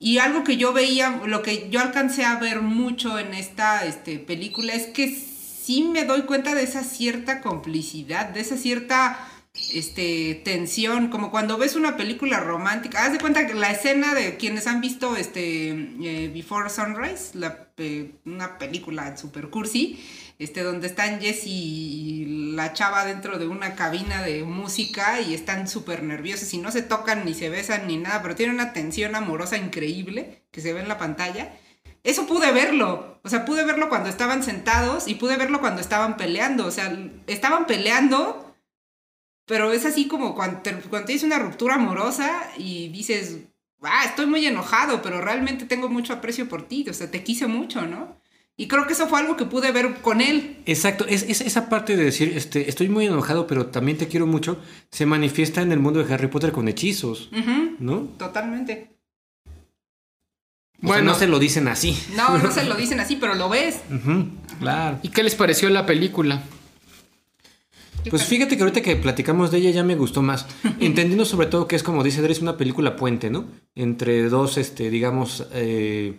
[0.00, 4.18] Y algo que yo veía, lo que yo alcancé a ver mucho en esta este,
[4.18, 9.16] película es que sí me doy cuenta de esa cierta complicidad, de esa cierta
[9.54, 13.04] este, tensión, como cuando ves una película romántica.
[13.04, 17.68] Haz de cuenta que la escena de quienes han visto este, eh, Before Sunrise, la,
[18.24, 20.02] una película super cursi,
[20.38, 25.68] este, donde están Jesse y la chava dentro de una cabina de música y están
[25.68, 29.14] súper nerviosos y no se tocan ni se besan ni nada, pero tienen una tensión
[29.14, 31.52] amorosa increíble que se ve en la pantalla.
[32.04, 36.16] Eso pude verlo, o sea, pude verlo cuando estaban sentados y pude verlo cuando estaban
[36.16, 36.98] peleando, o sea,
[37.28, 38.51] estaban peleando
[39.46, 43.38] pero es así como cuando, cuando tienes una ruptura amorosa y dices,
[43.82, 47.46] ah, estoy muy enojado, pero realmente tengo mucho aprecio por ti, o sea, te quise
[47.46, 48.20] mucho, ¿no?
[48.56, 50.58] Y creo que eso fue algo que pude ver con él.
[50.66, 54.60] Exacto, es, esa parte de decir, este, estoy muy enojado, pero también te quiero mucho,
[54.90, 57.30] se manifiesta en el mundo de Harry Potter con hechizos,
[57.78, 58.00] ¿no?
[58.18, 58.90] Totalmente.
[60.80, 61.98] bueno, no se lo dicen así.
[62.14, 63.80] No, no se lo dicen así, pero lo ves.
[64.60, 64.98] claro.
[65.02, 66.42] ¿Y qué les pareció la película?
[68.10, 70.46] Pues fíjate que ahorita que platicamos de ella ya me gustó más.
[70.80, 73.46] Entendiendo sobre todo que es como dice Dres, una película puente, ¿no?
[73.74, 76.16] Entre dos, este, digamos, eh,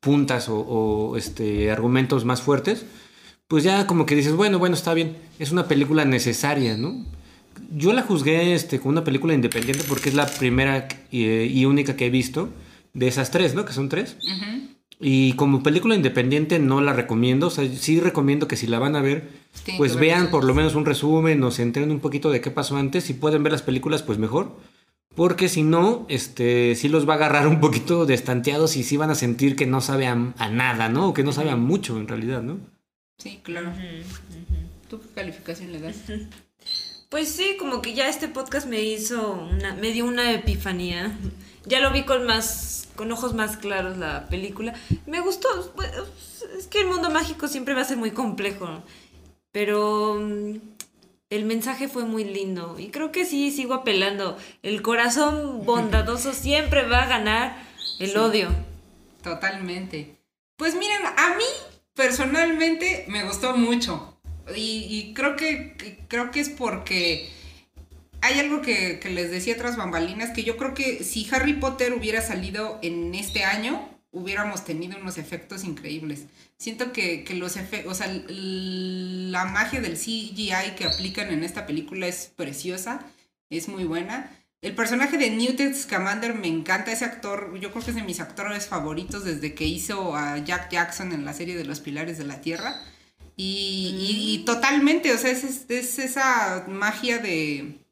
[0.00, 2.84] puntas o, este, argumentos más fuertes.
[3.48, 5.16] Pues ya como que dices, bueno, bueno, está bien.
[5.38, 7.04] Es una película necesaria, ¿no?
[7.70, 12.06] Yo la juzgué este, como una película independiente porque es la primera y, única que
[12.06, 12.50] he visto
[12.92, 13.64] de esas tres, ¿no?
[13.64, 14.16] Que son tres.
[14.98, 17.48] Y como película independiente no la recomiendo.
[17.48, 19.28] O sea, sí recomiendo que si la van a ver,
[19.76, 22.76] pues vean por lo menos un resumen o se enteren un poquito de qué pasó
[22.76, 23.04] antes.
[23.04, 24.56] Si pueden ver las películas, pues mejor.
[25.14, 29.10] Porque si no, este, sí los va a agarrar un poquito destanteados y sí van
[29.10, 31.08] a sentir que no sabe a, nada, ¿no?
[31.08, 32.58] O que no sabe a mucho en realidad, ¿no?
[33.18, 33.72] Sí, claro.
[34.90, 35.96] ¿Tú qué calificación le das?
[37.08, 41.16] Pues sí, como que ya este podcast me hizo una, me dio una epifanía.
[41.66, 44.74] Ya lo vi con más con ojos más claros la película.
[45.06, 45.48] Me gustó.
[45.76, 45.90] Pues,
[46.58, 48.82] es que el mundo mágico siempre va a ser muy complejo.
[49.52, 50.56] Pero mm,
[51.30, 52.76] el mensaje fue muy lindo.
[52.78, 54.36] Y creo que sí, sigo apelando.
[54.62, 57.62] El corazón bondadoso siempre va a ganar
[58.00, 58.48] el odio.
[59.22, 60.16] Totalmente.
[60.56, 61.44] Pues miren, a mí
[61.94, 64.12] personalmente me gustó mucho.
[64.54, 65.76] Y, creo que
[66.08, 67.28] creo que es porque
[68.20, 72.20] hay algo que, les decía tras bambalinas, que yo creo que si Harry Potter hubiera
[72.20, 76.24] salido en este año, hubiéramos tenido unos efectos increíbles.
[76.58, 82.06] Siento que, los efectos, o sea, la magia del CGI que aplican en esta película
[82.06, 83.00] es preciosa,
[83.50, 84.32] es muy buena.
[84.62, 88.20] El personaje de Newt Scamander me encanta, ese actor, yo creo que es de mis
[88.20, 92.24] actores favoritos desde que hizo a Jack Jackson en la serie de Los Pilares de
[92.24, 92.74] la Tierra.
[93.36, 94.44] Y, mm.
[94.46, 97.85] totalmente, o sea, es esa magia de,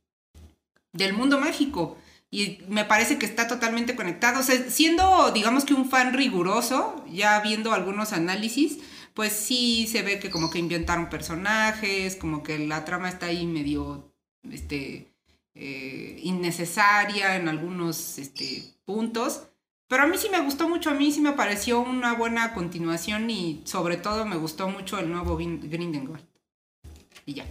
[0.95, 1.99] del mundo mágico.
[2.31, 4.41] Y me parece que está totalmente conectado.
[4.41, 8.79] O sea, siendo, digamos que un fan riguroso, ya viendo algunos análisis,
[9.13, 13.47] pues sí se ve que como que inventaron personajes, como que la trama está ahí
[13.47, 14.13] medio,
[14.51, 15.13] este,
[15.55, 19.45] eh, innecesaria en algunos este, puntos.
[19.87, 23.31] Pero a mí sí me gustó mucho, a mí sí me pareció una buena continuación
[23.31, 26.25] y sobre todo me gustó mucho el nuevo Grindelwald.
[27.27, 27.47] Y ya.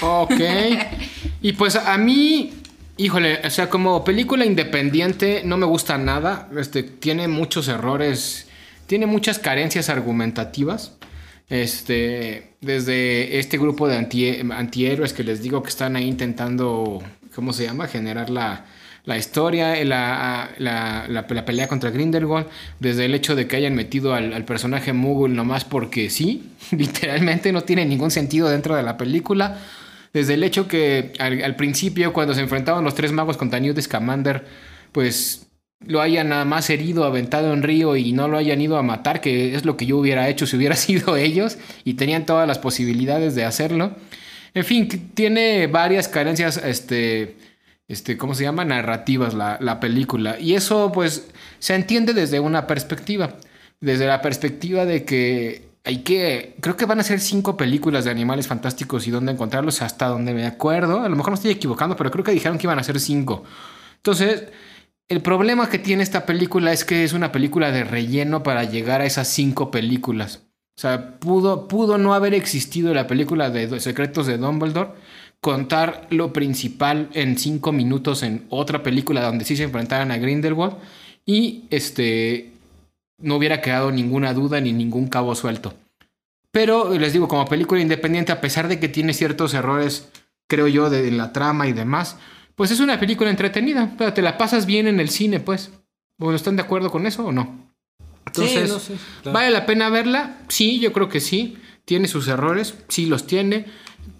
[0.00, 0.40] Ok.
[1.42, 2.52] y pues a mí
[2.98, 6.48] Híjole, o sea, como película independiente no me gusta nada.
[6.58, 8.48] Este, tiene muchos errores,
[8.86, 10.96] tiene muchas carencias argumentativas.
[11.50, 17.02] Este, desde este grupo de antihéroes que les digo que están ahí intentando,
[17.34, 17.86] ¿cómo se llama?
[17.86, 18.64] Generar la,
[19.18, 22.46] historia, la, la, pelea contra Grindelwald,
[22.80, 27.52] desde el hecho de que hayan metido al, al personaje Moogle nomás porque sí, literalmente
[27.52, 29.58] no tiene ningún sentido dentro de la película
[30.12, 34.44] desde el hecho que al, principio, cuando se enfrentaban los tres magos contra Newt Scamander,
[34.92, 35.48] pues
[35.86, 39.20] lo hayan nada más herido, aventado en río y no lo hayan ido a matar,
[39.20, 42.58] que es lo que yo hubiera hecho si hubiera sido ellos y tenían todas las
[42.58, 43.94] posibilidades de hacerlo.
[44.54, 47.36] En fin, tiene varias carencias, este,
[47.88, 48.64] este, ¿cómo se llama?
[48.64, 50.38] Narrativas la película.
[50.40, 51.28] Y eso pues
[51.58, 53.36] se entiende desde una perspectiva,
[53.80, 56.56] desde la perspectiva de que hay que.
[56.60, 60.34] Creo que van a ser cinco películas de animales fantásticos y dónde encontrarlos, hasta donde
[60.34, 61.00] me acuerdo.
[61.00, 63.44] A lo mejor no estoy equivocando, pero creo que dijeron que iban a ser cinco.
[63.98, 64.48] Entonces,
[65.08, 69.00] el problema que tiene esta película es que es una película de relleno para llegar
[69.00, 70.42] a esas cinco películas.
[70.76, 74.90] O sea, pudo, pudo no haber existido la película de Secretos de Dumbledore,
[75.40, 80.74] contar lo principal en cinco minutos en otra película donde sí se enfrentaran a Grindelwald
[81.24, 82.55] y este
[83.18, 85.74] no hubiera quedado ninguna duda ni ningún cabo suelto.
[86.50, 90.08] Pero les digo, como película independiente, a pesar de que tiene ciertos errores,
[90.48, 92.16] creo yo, de la trama y demás,
[92.54, 93.94] pues es una película entretenida.
[93.98, 95.70] Pero te la pasas bien en el cine, pues.
[96.18, 97.72] Bueno, ¿están de acuerdo con eso o no?
[98.24, 99.34] Entonces, Sí, no, sí, claro.
[99.34, 100.38] ¿vale la pena verla?
[100.48, 101.58] Sí, yo creo que sí.
[101.84, 103.66] Tiene sus errores, sí los tiene.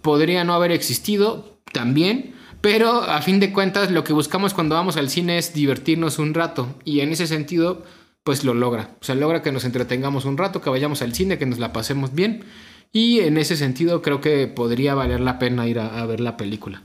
[0.01, 2.35] Podría no haber existido también.
[2.61, 6.33] Pero a fin de cuentas, lo que buscamos cuando vamos al cine es divertirnos un
[6.33, 6.75] rato.
[6.85, 7.83] Y en ese sentido,
[8.27, 8.89] pues lo logra.
[8.99, 11.71] O sea, logra que nos entretengamos un rato, que vayamos al cine, que nos la
[11.71, 12.43] pasemos bien.
[12.91, 16.35] Y en ese sentido, creo que podría valer la pena ir a, a ver la
[16.35, 16.81] película.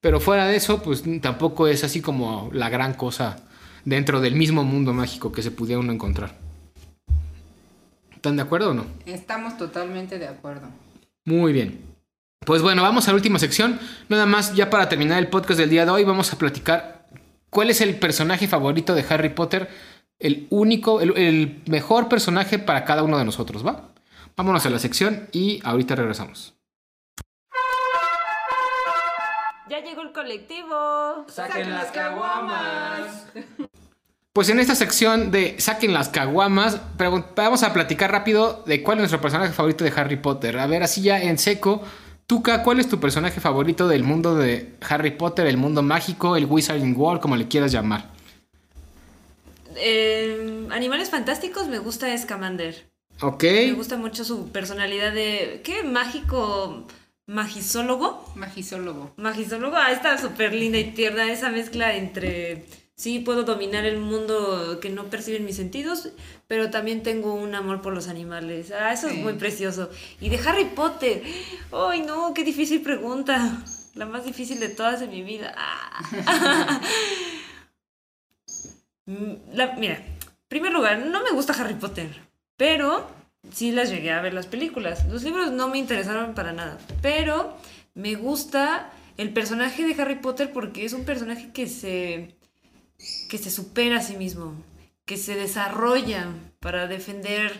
[0.00, 3.38] Pero fuera de eso, pues tampoco es así como la gran cosa
[3.84, 6.38] dentro del mismo mundo mágico que se pudiera uno encontrar.
[8.14, 8.86] ¿Están de acuerdo o no?
[9.04, 10.68] Estamos totalmente de acuerdo.
[11.24, 11.80] Muy bien.
[12.46, 13.80] Pues bueno, vamos a la última sección.
[14.08, 17.08] Nada más, ya para terminar el podcast del día de hoy, vamos a platicar
[17.50, 19.68] cuál es el personaje favorito de Harry Potter.
[20.18, 23.90] El único, el, el mejor personaje para cada uno de nosotros, ¿va?
[24.36, 26.54] Vámonos a la sección y ahorita regresamos.
[29.68, 31.24] Ya llegó el colectivo.
[31.28, 33.26] Saquen las caguamas.
[34.32, 36.80] Pues en esta sección de Saquen las caguamas,
[37.36, 40.58] vamos a platicar rápido de cuál es nuestro personaje favorito de Harry Potter.
[40.58, 41.82] A ver, así ya en seco.
[42.26, 46.46] Tuca, ¿cuál es tu personaje favorito del mundo de Harry Potter, el mundo mágico, el
[46.46, 48.13] Wizarding World, como le quieras llamar?
[49.76, 52.90] Eh, animales fantásticos me gusta Scamander.
[53.20, 53.42] Ok.
[53.44, 55.60] Me gusta mucho su personalidad de.
[55.64, 55.82] ¿Qué?
[55.82, 56.86] Mágico.
[57.26, 58.30] Magisólogo.
[58.34, 59.12] Magisólogo.
[59.16, 59.76] Magisólogo.
[59.76, 62.66] Ah, está súper linda y tierna esa mezcla entre.
[62.96, 66.10] Sí, puedo dominar el mundo que no perciben mis sentidos,
[66.46, 68.70] pero también tengo un amor por los animales.
[68.70, 69.90] Ah, eso es muy precioso.
[70.20, 71.22] Y de Harry Potter.
[71.72, 72.32] ¡Ay, no!
[72.34, 73.64] ¡Qué difícil pregunta!
[73.94, 75.54] La más difícil de todas en mi vida.
[75.56, 76.80] Ah.
[79.06, 82.08] Mm, La- mira, en primer lugar, no me gusta Harry Potter,
[82.56, 83.06] pero
[83.52, 85.06] sí las llegué a ver las películas.
[85.10, 87.56] Los libros no me interesaron para nada, pero
[87.94, 92.34] me gusta el personaje de Harry Potter porque es un personaje que se
[93.28, 94.54] que se supera a sí mismo,
[95.04, 96.28] que se desarrolla
[96.60, 97.52] para defender,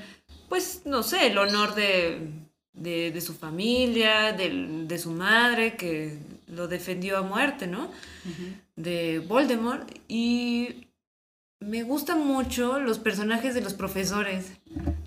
[0.49, 2.28] pues, no sé, el honor de,
[2.72, 6.18] de, de su familia, de su madre, que
[6.49, 7.90] lo defendió a muerte, ¿no?
[8.76, 9.88] De Voldemort.
[10.09, 10.86] Y
[11.65, 14.53] me gustan mucho los personajes de los profesores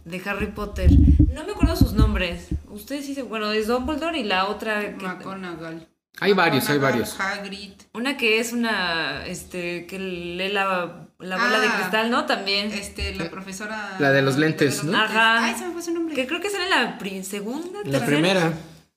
[0.06, 0.90] de Harry Potter.
[1.34, 2.48] No me acuerdo sus nombres.
[2.70, 3.22] Ustedes sí se...
[3.24, 4.98] Bueno, es Dumbledore y la otra...
[4.98, 5.88] que- McGonagall.
[6.20, 7.20] Hay varios, hay varios.
[7.20, 7.74] Hagrid.
[7.94, 9.26] una que es una...
[9.28, 11.76] Este, que lee la, la bola de Ah.
[11.78, 12.26] cristal, ¿no?
[12.26, 12.72] También.
[12.72, 13.98] Este, la profesora.
[14.00, 14.98] La de los lentes, ¿no?
[14.98, 15.44] Ajá.
[15.46, 16.16] Ay, se me fue su nombre.
[16.16, 18.06] Que creo que sale en la pri- segunda, La tercera.
[18.08, 18.54] primera.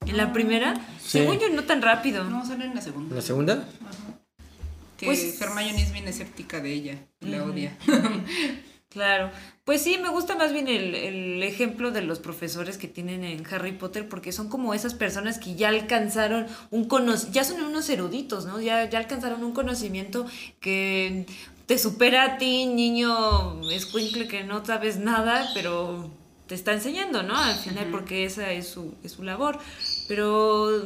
[0.06, 0.74] En la primera.
[0.98, 1.18] Sí.
[1.18, 2.24] Según yo, no tan rápido.
[2.24, 3.14] No, sale en la segunda.
[3.14, 3.64] ¿La segunda?
[5.00, 6.98] Que Pues- Hermione es bien escéptica de ella.
[7.20, 7.76] La odia.
[8.90, 9.30] Claro.
[9.64, 13.46] Pues sí, me gusta más bien el, el ejemplo de los profesores que tienen en
[13.46, 17.88] Harry Potter porque son como esas personas que ya alcanzaron un conocimiento, ya son unos
[17.88, 18.60] eruditos, ¿no?
[18.60, 20.26] Ya, ya alcanzaron un conocimiento
[20.58, 21.24] que
[21.66, 26.10] te supera a ti, niño escuincle que no sabes nada, pero
[26.48, 27.36] te está enseñando, ¿no?
[27.38, 29.60] Al final porque esa es su, es su labor.
[30.08, 30.82] Pero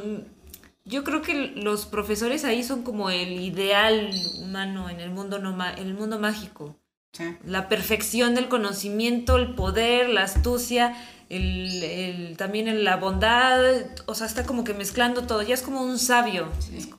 [0.85, 4.11] yo creo que los profesores ahí son como el ideal
[4.41, 6.77] humano en el mundo, no ma- en el mundo mágico
[7.13, 7.23] Sí.
[7.45, 10.95] la perfección del conocimiento, el poder, la astucia,
[11.29, 13.61] el, el- también el- la bondad,
[14.05, 16.47] o sea, está como que mezclando todo, ya es como un sabio.
[16.75, 16.89] Es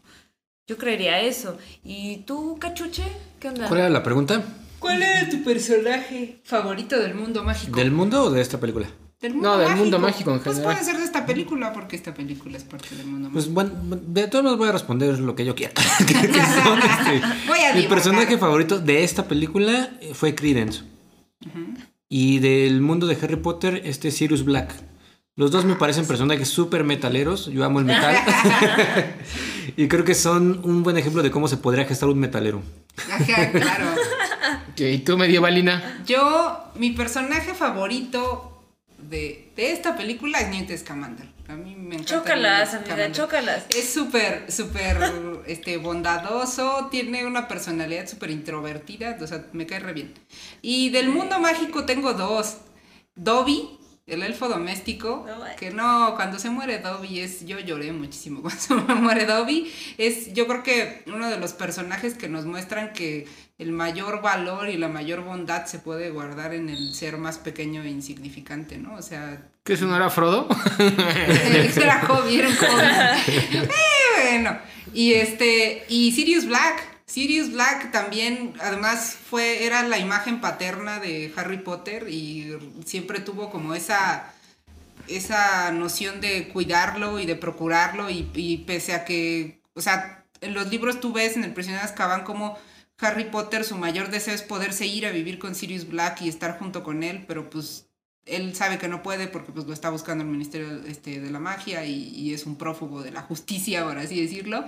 [0.69, 1.59] Yo creería eso.
[1.85, 3.05] ¿Y tú, cachuche?
[3.39, 3.69] ¿Qué onda?
[3.69, 4.43] ¿Cuál era la pregunta?
[4.81, 7.77] ¿Cuál era tu personaje favorito del mundo mágico?
[7.79, 8.89] ¿Del mundo o de esta película?
[9.21, 10.75] Del No, del mundo mágico en Pues general.
[10.75, 13.77] puede ser de esta película, porque esta película es parte del mundo Pues mágico.
[13.81, 15.73] bueno, de todos modos voy a responder lo que yo quiera.
[16.07, 20.83] Que son, este, Voy a Mi personaje favorito de esta película eh, fue Credence.
[22.09, 24.73] Y del mundo de Harry Potter, este Sirius Black.
[25.35, 27.47] Los dos me parecen personajes súper metaleros.
[27.47, 28.17] Yo amo el metal.
[29.77, 32.63] y creo que son un buen ejemplo de cómo se podría gestar un metalero.
[33.11, 33.87] Ajá, claro.
[34.79, 36.03] ¿Y tú, medievalina?
[36.07, 38.56] Yo, mi personaje favorito
[38.99, 41.27] de, de esta película es Newt Scamander.
[41.49, 42.05] A mí me encanta.
[42.05, 43.67] Chócalas, amiga, chócalas.
[43.77, 44.99] Es súper, súper
[45.47, 50.15] este, bondadoso, tiene una personalidad súper introvertida, o sea, me cae re bien.
[50.61, 52.59] Y del mundo mágico tengo dos.
[53.15, 53.76] Dobby,
[54.07, 58.61] el elfo doméstico, No, que no, cuando se muere Dobby es, yo lloré muchísimo cuando
[58.61, 63.27] se muere Dobby, es yo creo que uno de los personajes que nos muestran que
[63.59, 67.83] el mayor valor y la mayor bondad se puede guardar en el ser más pequeño
[67.83, 68.95] e insignificante, ¿no?
[68.95, 70.47] O sea, ¿Que eso no era Frodo?
[70.79, 73.67] era Hobby, era un Hobby.
[74.19, 74.59] Eh, bueno,
[74.95, 76.96] y este, y Sirius Black.
[77.07, 82.53] Sirius Black también, además, fue, era la imagen paterna de Harry Potter y
[82.85, 84.35] siempre tuvo como esa,
[85.07, 90.69] esa noción de cuidarlo y de procurarlo y, pese a que, o sea, en los
[90.69, 92.59] libros tú ves en El prisionero de Azkaban como
[92.99, 96.59] Harry Potter su mayor deseo es poderse ir a vivir con Sirius Black y estar
[96.59, 97.87] junto con él, pero pues
[98.25, 101.39] él sabe que no puede porque pues lo está buscando el Ministerio este, de la
[101.39, 104.65] Magia y, y es un prófugo de la justicia, por así decirlo,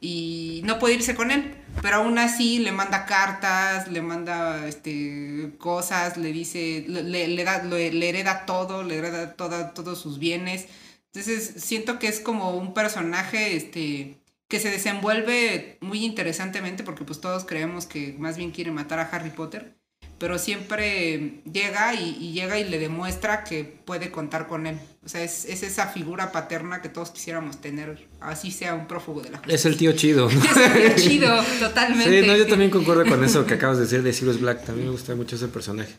[0.00, 5.52] y no puede irse con él, pero aún así le manda cartas, le manda este,
[5.58, 10.18] cosas, le dice, le, le da, le, le hereda todo, le hereda toda, todos sus
[10.18, 10.66] bienes.
[11.12, 14.18] Entonces siento que es como un personaje este,
[14.48, 19.08] que se desenvuelve muy interesantemente porque pues todos creemos que más bien quiere matar a
[19.10, 19.76] Harry Potter
[20.18, 24.78] pero siempre llega y, y, llega y le demuestra que puede contar con él.
[25.04, 29.20] O sea, es, es, esa figura paterna que todos quisiéramos tener, así sea un prófugo
[29.20, 29.54] de la justicia.
[29.54, 30.28] Es el tío chido.
[30.30, 32.22] es el tío chido, totalmente.
[32.22, 34.64] Sí, no, yo también concuerdo con eso que acabas de decir de Sirius Black.
[34.64, 35.94] También me gusta mucho ese personaje.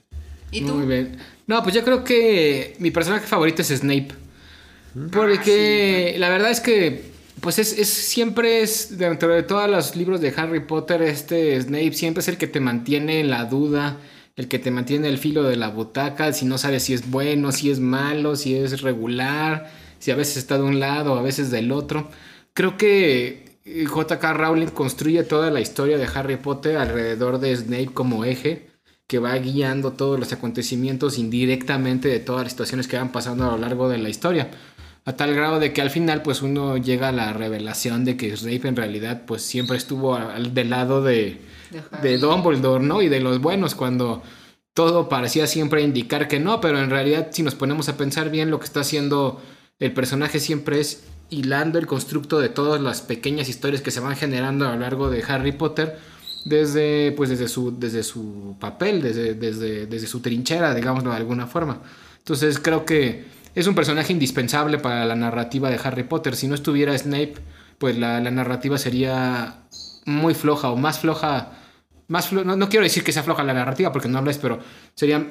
[0.51, 0.75] ¿Y tú?
[0.75, 1.17] Muy bien.
[1.45, 4.09] No, pues yo creo que mi personaje favorito es Snape.
[5.11, 6.19] Porque ah, sí.
[6.19, 10.33] la verdad es que pues es, es, siempre es, dentro de todos los libros de
[10.35, 13.97] Harry Potter, este Snape siempre es el que te mantiene en la duda,
[14.35, 17.51] el que te mantiene el filo de la butaca, si no sabes si es bueno,
[17.51, 21.51] si es malo, si es regular, si a veces está de un lado, a veces
[21.51, 22.09] del otro.
[22.53, 27.93] Creo que eh, JK Rowling construye toda la historia de Harry Potter alrededor de Snape
[27.93, 28.67] como eje
[29.07, 33.51] que va guiando todos los acontecimientos indirectamente de todas las situaciones que van pasando a
[33.51, 34.49] lo largo de la historia
[35.07, 38.35] a tal grado de que al final pues uno llega a la revelación de que
[38.35, 41.39] Snape en realidad pues siempre estuvo al, del lado de,
[42.01, 43.01] de Dumbledore, ¿no?
[43.01, 44.21] Y de los buenos cuando
[44.73, 48.51] todo parecía siempre indicar que no, pero en realidad si nos ponemos a pensar bien
[48.51, 49.41] lo que está haciendo
[49.79, 54.17] el personaje siempre es hilando el constructo de todas las pequeñas historias que se van
[54.17, 55.97] generando a lo largo de Harry Potter
[56.43, 61.47] desde pues desde su desde su papel, desde desde desde su trinchera, digámoslo de alguna
[61.47, 61.81] forma.
[62.17, 66.35] Entonces creo que es un personaje indispensable para la narrativa de Harry Potter.
[66.35, 67.33] Si no estuviera Snape,
[67.79, 69.63] pues la, la narrativa sería
[70.05, 71.53] muy floja o más floja.
[72.07, 74.59] Más flo no, quiero decir que sea floja la narrativa porque no lo es, pero
[74.93, 75.25] sería.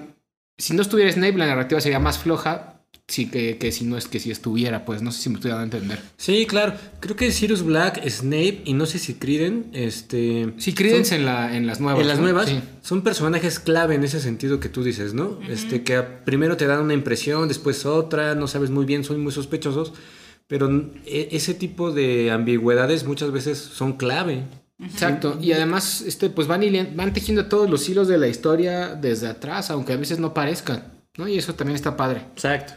[0.58, 2.75] Si no estuviera Snape, la narrativa sería más floja.
[3.08, 5.52] Sí, que, que si no es que si estuviera, pues no sé si me estoy
[5.52, 6.00] dando a entender.
[6.16, 6.74] Sí, claro.
[6.98, 10.52] Creo que Sirius Black, Snape y no sé si Criden, este.
[10.58, 12.02] Sí, Criden en, la, en las nuevas.
[12.02, 12.24] En las ¿no?
[12.24, 12.60] nuevas Sí.
[12.82, 15.24] son personajes clave en ese sentido que tú dices, ¿no?
[15.26, 15.50] Uh -huh.
[15.50, 19.30] Este, que primero te dan una impresión, después otra, no sabes muy bien, son muy
[19.32, 19.92] sospechosos.
[20.48, 20.68] Pero
[21.06, 24.42] e, ese tipo de ambigüedades muchas veces son clave.
[24.82, 26.60] Exacto, y además este, pues van,
[26.96, 30.95] van tejiendo todos los hilos de la historia desde atrás, aunque a veces no parezcan,
[31.16, 31.28] ¿no?
[31.28, 32.22] Y eso también está padre.
[32.32, 32.74] Exacto.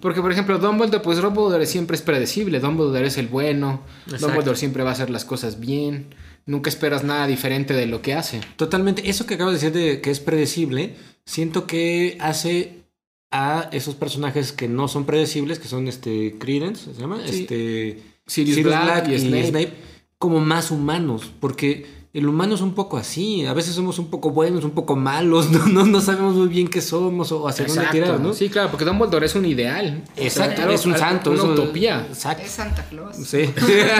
[0.00, 2.60] Porque, por ejemplo, Dumbledore, pues Dumbledore siempre es predecible.
[2.60, 3.80] Dumbledore es el bueno.
[4.04, 4.26] Exacto.
[4.26, 6.14] Dumbledore siempre va a hacer las cosas bien.
[6.46, 8.40] Nunca esperas nada diferente de lo que hace.
[8.56, 9.08] Totalmente.
[9.08, 12.84] Eso que acabas de decir de que es predecible, siento que hace
[13.30, 17.20] a esos personajes que no son predecibles, que son este Credence, ¿se llama?
[17.26, 17.40] Sí.
[17.40, 19.40] Este Sirius, Sirius Black, Black, y, Snape.
[19.40, 19.72] y Snape,
[20.18, 23.44] como más humanos, porque el humano es un poco así.
[23.44, 25.50] A veces somos un poco buenos, un poco malos.
[25.54, 27.90] No, no, no sabemos muy bien qué somos o hacia Exacto.
[27.92, 28.34] dónde tirar, ¿no?
[28.34, 30.02] Sí, claro, porque Dumbledore es un ideal.
[30.16, 31.30] Exacto, o sea, es un santo.
[31.30, 32.06] Una es una utopía.
[32.08, 32.42] Exacto.
[32.44, 33.16] Es Santa Claus.
[33.16, 33.38] Sí.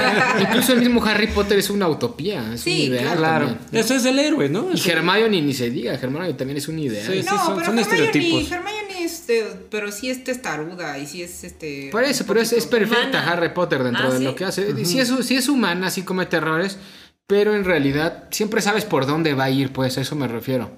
[0.40, 2.54] Incluso el mismo Harry Potter es una utopía.
[2.54, 3.16] Es sí, un ideal.
[3.16, 3.56] Claro.
[3.72, 4.68] Eso es el héroe, ¿no?
[4.72, 5.94] Y Hermione ni se diga.
[5.94, 7.06] Hermione también es un ideal.
[7.06, 8.52] Sí, sí, no, son, pero son Hermione, estereotipos.
[8.52, 9.24] Hermione es,
[9.70, 11.88] pero sí es testaruda y sí es este.
[11.90, 13.32] Por eso, pero es, es perfecta humana.
[13.32, 14.24] Harry Potter dentro ah, de ¿sí?
[14.24, 14.72] lo que hace.
[14.72, 14.84] Uh -huh.
[14.84, 16.78] sí, es, sí es humana, sí comete errores
[17.26, 20.70] pero en realidad siempre sabes por dónde va a ir, pues a eso me refiero.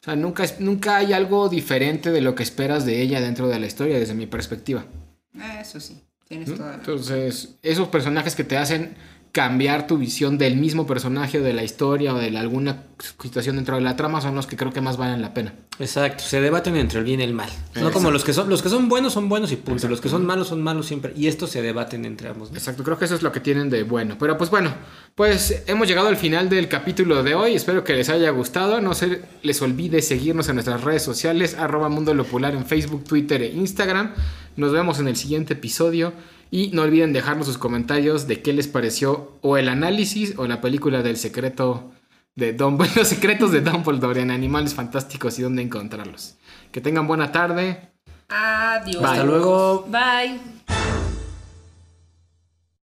[0.00, 3.60] O sea, nunca, nunca hay algo diferente de lo que esperas de ella dentro de
[3.60, 4.84] la historia, desde mi perspectiva.
[5.60, 6.56] Eso sí, tienes ¿Mm?
[6.56, 8.96] toda la Entonces, esos personajes que te hacen
[9.32, 12.84] cambiar tu visión del mismo personaje o de la historia o de la, alguna
[13.18, 15.54] situación dentro de la trama son los que creo que más valen la pena.
[15.78, 17.48] Exacto, se debaten entre el bien y el mal.
[17.48, 17.80] Exacto.
[17.80, 19.90] No como los que son los que son buenos son buenos y punto, Exacto.
[19.90, 22.50] los que son malos son malos siempre y estos se debaten entre ambos.
[22.50, 22.58] ¿no?
[22.58, 24.16] Exacto, creo que eso es lo que tienen de bueno.
[24.18, 24.74] Pero pues bueno,
[25.14, 27.54] pues hemos llegado al final del capítulo de hoy.
[27.54, 28.82] Espero que les haya gustado.
[28.82, 33.40] No se les olvide seguirnos en nuestras redes sociales arroba Mundo Lopular en Facebook, Twitter
[33.40, 34.12] e Instagram.
[34.56, 36.12] Nos vemos en el siguiente episodio.
[36.52, 40.60] Y no olviden dejarnos sus comentarios de qué les pareció o el análisis o la
[40.60, 41.92] película del secreto
[42.36, 46.36] de Dumbledore, los secretos de Dumbledore en Animales Fantásticos y dónde encontrarlos.
[46.70, 47.92] Que tengan buena tarde.
[48.28, 49.02] Adiós.
[49.02, 49.86] Hasta luego.
[49.88, 50.51] Bye.